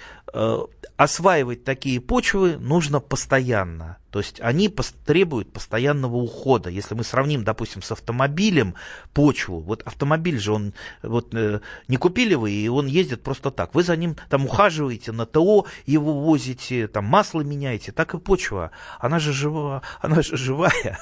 осваивать 0.97 1.63
такие 1.63 1.99
почвы 1.99 2.57
нужно 2.57 2.99
постоянно. 2.99 3.97
То 4.11 4.19
есть 4.19 4.41
они 4.41 4.73
требуют 5.05 5.51
постоянного 5.51 6.17
ухода. 6.17 6.69
Если 6.69 6.93
мы 6.95 7.03
сравним, 7.03 7.43
допустим, 7.43 7.81
с 7.81 7.91
автомобилем 7.91 8.75
почву, 9.13 9.59
вот 9.59 9.81
автомобиль 9.83 10.39
же 10.39 10.51
он, 10.51 10.73
вот 11.01 11.33
э, 11.33 11.61
не 11.87 11.97
купили 11.97 12.35
вы, 12.35 12.51
и 12.51 12.67
он 12.67 12.87
ездит 12.87 13.23
просто 13.23 13.51
так. 13.51 13.73
Вы 13.73 13.83
за 13.83 13.95
ним 13.95 14.15
там 14.29 14.45
ухаживаете, 14.45 15.13
на 15.13 15.25
ТО 15.25 15.65
его 15.85 16.21
возите, 16.25 16.87
там 16.87 17.05
масло 17.05 17.41
меняете, 17.41 17.93
так 17.93 18.13
и 18.13 18.19
почва. 18.19 18.71
Она 18.99 19.19
же 19.19 19.31
жива, 19.31 19.81
она 20.01 20.21
же 20.21 20.35
живая, 20.35 20.99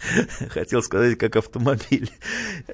хотел 0.50 0.82
сказать, 0.82 1.18
как 1.18 1.36
автомобиль. 1.36 2.10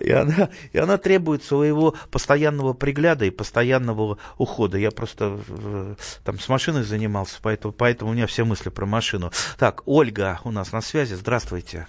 И 0.01 0.11
она, 0.11 0.51
и 0.73 0.79
она 0.79 0.99
требует 0.99 1.45
своего 1.45 1.95
постоянного 2.11 2.73
пригляда 2.73 3.25
и 3.25 3.31
постоянного 3.31 4.19
ухода. 4.37 4.79
Я 4.79 4.91
просто 4.91 5.39
э, 5.49 5.95
там 6.25 6.41
с 6.41 6.49
машиной 6.49 6.83
занимался, 6.83 7.39
поэтому, 7.41 7.73
поэтому 7.73 8.11
у 8.11 8.15
меня 8.15 8.27
все 8.27 8.45
мысли 8.45 8.71
про 8.71 8.87
машину. 8.87 9.31
Так, 9.59 9.76
так, 9.77 9.83
Ольга 9.87 10.41
у 10.45 10.51
нас 10.51 10.73
на 10.73 10.81
связи. 10.81 11.15
Здравствуйте. 11.15 11.87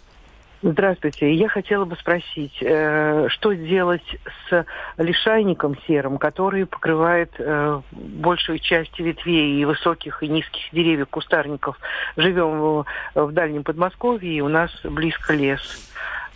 Здравствуйте. 0.64 1.34
Я 1.36 1.50
хотела 1.50 1.86
бы 1.86 1.96
спросить, 1.96 2.58
э, 2.62 3.28
что 3.30 3.54
делать 3.54 4.02
с 4.50 4.66
лишайником 4.98 5.78
серым, 5.88 6.18
который 6.18 6.66
покрывает 6.66 7.32
э, 7.38 7.82
большую 7.92 8.58
часть 8.60 9.00
ветвей 9.00 9.62
и 9.62 9.66
высоких 9.66 10.24
и 10.24 10.28
низких 10.28 10.62
деревьев, 10.72 11.08
кустарников. 11.10 11.78
Живем 12.18 12.60
в, 12.60 12.86
в 13.14 13.32
дальнем 13.34 13.64
Подмосковье, 13.64 14.34
и 14.34 14.42
у 14.42 14.48
нас 14.48 14.72
близко 14.84 15.34
лес. 15.34 15.62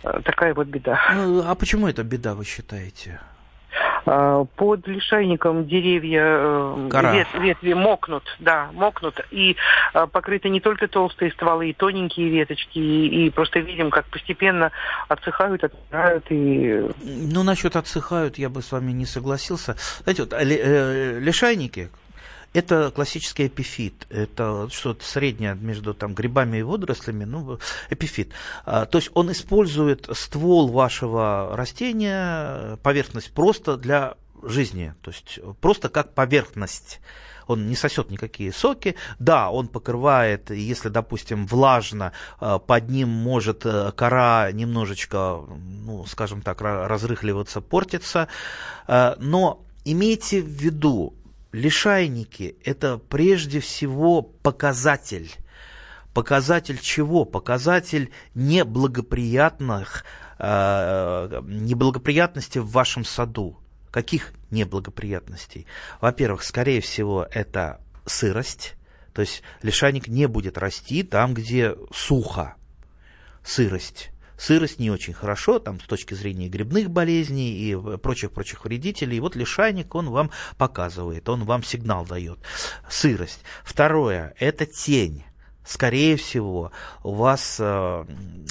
Э, 0.04 0.20
такая 0.24 0.54
вот 0.54 0.68
беда. 0.68 1.00
Ну, 1.14 1.42
а 1.44 1.54
почему 1.56 1.88
это 1.88 2.04
беда, 2.04 2.34
вы 2.34 2.44
считаете? 2.44 3.20
А, 4.04 4.44
под 4.44 4.86
лишайником 4.86 5.66
деревья, 5.66 6.24
э, 6.24 6.88
вет, 7.12 7.28
ветви 7.34 7.72
мокнут, 7.72 8.24
да, 8.40 8.70
мокнут, 8.72 9.20
и 9.30 9.56
а, 9.92 10.06
покрыты 10.06 10.48
не 10.48 10.60
только 10.60 10.88
толстые 10.88 11.30
стволы, 11.32 11.70
и 11.70 11.72
тоненькие 11.72 12.28
веточки, 12.28 12.78
и, 12.78 13.26
и 13.26 13.30
просто 13.30 13.60
видим, 13.60 13.90
как 13.90 14.06
постепенно 14.06 14.72
отсыхают, 15.08 15.62
отмирают. 15.64 16.24
И... 16.30 16.88
Ну, 17.02 17.42
насчет 17.42 17.76
отсыхают 17.76 18.38
я 18.38 18.48
бы 18.48 18.62
с 18.62 18.72
вами 18.72 18.92
не 18.92 19.06
согласился. 19.06 19.76
Знаете, 20.02 20.22
вот 20.22 20.32
э, 20.32 21.18
лишайники, 21.20 21.90
Это 22.52 22.90
классический 22.90 23.46
эпифит. 23.46 24.06
Это 24.10 24.68
что-то 24.70 25.04
среднее 25.04 25.54
между 25.54 25.94
там, 25.94 26.14
грибами 26.14 26.58
и 26.58 26.62
водорослями, 26.62 27.24
ну, 27.24 27.58
эпифит. 27.90 28.32
А, 28.64 28.86
то 28.86 28.98
есть 28.98 29.10
он 29.14 29.32
использует 29.32 30.08
ствол 30.12 30.68
вашего 30.68 31.50
растения, 31.54 32.76
поверхность 32.82 33.32
просто 33.32 33.76
для 33.76 34.14
жизни, 34.42 34.94
то 35.02 35.10
есть 35.10 35.38
просто 35.60 35.88
как 35.88 36.14
поверхность 36.14 37.00
он 37.46 37.66
не 37.66 37.74
сосет 37.74 38.10
никакие 38.10 38.52
соки. 38.52 38.94
Да, 39.18 39.50
он 39.50 39.68
покрывает, 39.68 40.50
если, 40.50 40.88
допустим, 40.88 41.46
влажно, 41.46 42.12
э, 42.40 42.58
под 42.64 42.88
ним 42.88 43.08
может 43.08 43.66
э, 43.66 43.92
кора 43.92 44.50
немножечко, 44.52 45.40
ну, 45.84 46.06
скажем 46.06 46.42
так, 46.42 46.60
разрыхливаться, 46.60 47.60
портиться. 47.60 48.28
Э, 48.86 49.14
но 49.18 49.64
имейте 49.84 50.40
в 50.40 50.46
виду, 50.46 51.14
лишайники– 51.52 52.56
это 52.64 52.98
прежде 52.98 53.60
всего 53.60 54.22
показатель. 54.22 55.30
Показатель 56.12 56.78
чего? 56.78 57.24
Показатель 57.24 58.10
неблагоприятных, 58.34 60.04
неблагоприятностей 60.38 62.60
в 62.60 62.70
вашем 62.70 63.04
саду. 63.04 63.58
Каких 63.90 64.32
неблагоприятностей? 64.50 65.66
Во-первых, 66.00 66.44
скорее 66.44 66.80
всего, 66.80 67.26
это 67.30 67.80
сырость, 68.06 68.74
то 69.12 69.20
есть 69.20 69.42
лишайник 69.62 70.08
не 70.08 70.26
будет 70.28 70.56
расти 70.58 71.02
там, 71.02 71.34
где 71.34 71.76
сухо, 71.94 72.54
сырость. 73.44 74.11
Сырость 74.42 74.80
не 74.80 74.90
очень 74.90 75.12
хорошо, 75.12 75.60
там 75.60 75.78
с 75.78 75.84
точки 75.84 76.14
зрения 76.14 76.48
грибных 76.48 76.90
болезней 76.90 77.52
и 77.52 77.76
прочих-прочих 77.98 78.64
вредителей. 78.64 79.18
И 79.18 79.20
вот 79.20 79.36
лишайник, 79.36 79.94
он 79.94 80.10
вам 80.10 80.32
показывает, 80.58 81.28
он 81.28 81.44
вам 81.44 81.62
сигнал 81.62 82.04
дает. 82.04 82.40
Сырость. 82.90 83.38
Второе, 83.62 84.34
это 84.40 84.66
тень 84.66 85.22
скорее 85.64 86.16
всего, 86.16 86.72
у 87.04 87.14
вас 87.14 87.58
э, 87.60 88.04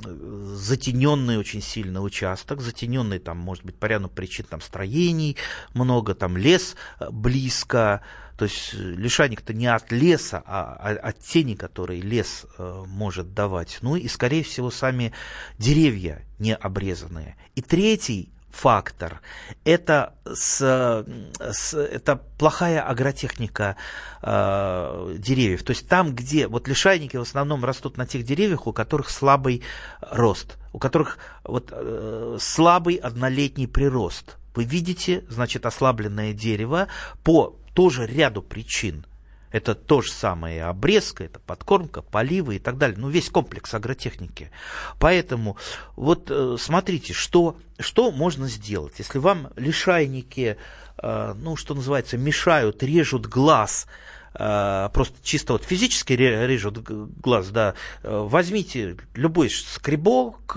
затененный 0.06 1.38
очень 1.38 1.62
сильно 1.62 2.02
участок, 2.02 2.62
затененный 2.62 3.20
там, 3.20 3.38
может 3.38 3.66
быть, 3.66 3.76
по 3.76 3.88
ряду 3.88 4.08
причин 4.08 4.46
там 4.50 4.62
строений 4.62 5.36
много, 5.74 6.16
там 6.16 6.38
лес 6.38 6.78
э, 7.02 7.10
близко, 7.12 8.02
то 8.42 8.46
есть 8.46 8.74
лишайник-то 8.74 9.54
не 9.54 9.68
от 9.68 9.92
леса, 9.92 10.42
а 10.48 10.98
от 11.04 11.20
тени, 11.20 11.54
которые 11.54 12.02
лес 12.02 12.48
э, 12.58 12.84
может 12.88 13.36
давать. 13.36 13.78
Ну 13.84 13.96
и, 13.96 14.08
скорее 14.08 14.44
всего, 14.44 14.72
сами 14.72 15.14
деревья 15.60 16.24
не 16.40 16.56
обрезанные. 16.56 17.36
И 17.54 17.62
третий 17.62 18.32
фактор. 18.50 19.22
Это, 19.64 20.16
с, 20.26 21.06
с, 21.40 21.74
это 21.76 22.16
плохая 22.16 22.82
агротехника 22.82 23.76
э, 24.24 25.16
деревьев. 25.20 25.62
То 25.62 25.74
есть 25.74 25.88
там, 25.88 26.16
где 26.16 26.48
вот 26.48 26.68
лишайники 26.68 27.18
в 27.18 27.22
основном 27.22 27.64
растут 27.64 27.98
на 27.98 28.08
тех 28.08 28.24
деревьях, 28.24 28.66
у 28.66 28.74
которых 28.74 29.12
слабый 29.12 29.62
рост, 30.02 30.58
у 30.74 30.80
которых 30.80 31.20
вот, 31.44 31.70
э, 31.72 32.38
слабый 32.40 32.96
однолетний 32.96 33.68
прирост. 33.68 34.38
Вы 34.56 34.64
видите, 34.64 35.26
значит, 35.30 35.68
ослабленное 35.68 36.34
дерево 36.34 36.88
по 37.24 37.61
тоже 37.74 38.06
ряду 38.06 38.42
причин– 38.42 39.06
это 39.52 39.76
то 39.76 40.02
же 40.02 40.12
самое 40.12 40.64
обрезка, 40.64 41.26
это 41.26 41.40
подкормка, 41.40 42.02
поливы 42.02 42.56
и 42.56 42.60
так 42.60 42.78
далее. 42.78 42.98
Ну, 42.98 43.10
весь 43.10 43.30
комплекс 43.30 43.74
агротехники. 43.74 44.50
Поэтому 44.98 45.58
вот 45.96 46.32
э, 46.32 46.56
смотрите, 46.58 47.14
что, 47.14 47.58
что 47.78 48.12
можно 48.12 48.48
сделать. 48.48 48.94
Если 48.98 49.20
вам 49.20 49.50
лишайники, 49.58 50.58
э, 50.98 51.34
ну, 51.36 51.58
что 51.58 51.76
называется, 51.76 52.18
мешают, 52.18 52.82
режут 52.82 53.26
глаз, 53.28 53.88
э, 54.36 54.90
просто 54.94 55.18
чисто 55.22 55.54
вот 55.54 55.66
физически 55.66 56.14
режут 56.14 56.80
глаз, 56.80 57.50
да, 57.50 57.74
возьмите 58.04 58.96
любой 59.16 59.50
скребок, 59.50 60.56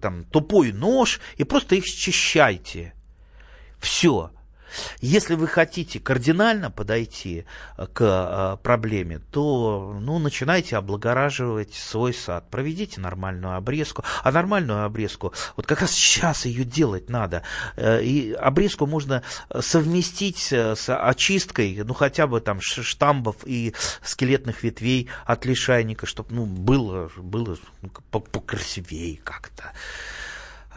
там, 0.00 0.24
тупой 0.24 0.72
нож 0.72 1.20
и 1.36 1.42
просто 1.42 1.74
их 1.74 1.84
счищайте. 1.84 2.94
Все. 3.80 4.30
Если 5.00 5.34
вы 5.34 5.46
хотите 5.46 6.00
кардинально 6.00 6.70
подойти 6.70 7.44
э, 7.76 7.86
к 7.92 8.02
э, 8.02 8.62
проблеме, 8.62 9.20
то 9.30 9.96
ну, 10.00 10.18
начинайте 10.18 10.76
облагораживать 10.76 11.74
свой 11.74 12.14
сад. 12.14 12.50
Проведите 12.50 13.00
нормальную 13.00 13.56
обрезку. 13.56 14.04
А 14.22 14.32
нормальную 14.32 14.84
обрезку, 14.84 15.32
вот 15.56 15.66
как 15.66 15.80
раз 15.80 15.92
сейчас 15.92 16.46
ее 16.46 16.64
делать 16.64 17.10
надо. 17.10 17.42
Э, 17.76 18.02
и 18.02 18.32
обрезку 18.32 18.86
можно 18.86 19.22
совместить 19.60 20.52
с 20.52 20.88
очисткой, 20.88 21.82
ну 21.84 21.94
хотя 21.94 22.26
бы 22.26 22.40
там 22.40 22.60
штамбов 22.60 23.36
и 23.44 23.74
скелетных 24.02 24.62
ветвей 24.62 25.08
от 25.24 25.44
лишайника, 25.44 26.06
чтобы 26.06 26.34
ну, 26.34 26.46
было, 26.46 27.10
было 27.16 27.56
ну, 27.82 27.90
покрасивее 28.10 29.18
как-то. 29.18 29.72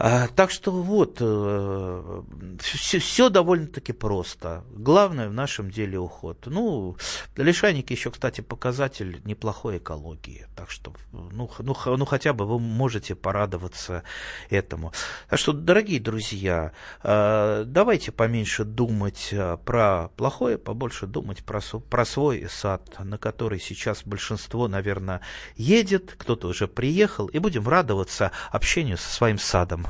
А, 0.02 0.28
так 0.28 0.50
что 0.50 0.72
вот, 0.72 1.16
все, 1.16 2.96
э, 2.96 3.00
все 3.00 3.28
довольно-таки 3.28 3.92
просто. 3.92 4.64
Главное 4.70 5.28
в 5.28 5.34
нашем 5.34 5.70
деле 5.70 5.98
уход. 5.98 6.38
Ну, 6.46 6.96
лишайники 7.36 7.92
еще, 7.92 8.10
кстати, 8.10 8.40
показатель 8.40 9.20
неплохой 9.24 9.76
экологии. 9.76 10.46
Так 10.56 10.70
что, 10.70 10.94
ну, 11.12 11.50
ну, 11.58 11.76
ну 11.84 12.04
хотя 12.06 12.32
бы 12.32 12.46
вы 12.46 12.58
можете 12.58 13.14
порадоваться 13.14 14.02
этому. 14.48 14.94
Так 15.28 15.38
что, 15.38 15.52
дорогие 15.52 16.00
друзья, 16.00 16.72
э, 17.02 17.64
давайте 17.66 18.10
поменьше 18.10 18.64
думать 18.64 19.28
э, 19.32 19.58
про 19.66 20.08
плохое, 20.16 20.56
побольше 20.56 21.08
думать 21.08 21.44
про, 21.44 21.60
про 21.60 22.04
свой 22.06 22.46
сад, 22.48 22.88
на 23.00 23.18
который 23.18 23.60
сейчас 23.60 24.02
большинство, 24.06 24.66
наверное, 24.66 25.20
едет, 25.56 26.14
кто-то 26.16 26.48
уже 26.48 26.68
приехал, 26.68 27.26
и 27.26 27.38
будем 27.38 27.68
радоваться 27.68 28.32
общению 28.50 28.96
со 28.96 29.12
своим 29.12 29.36
садом. 29.38 29.89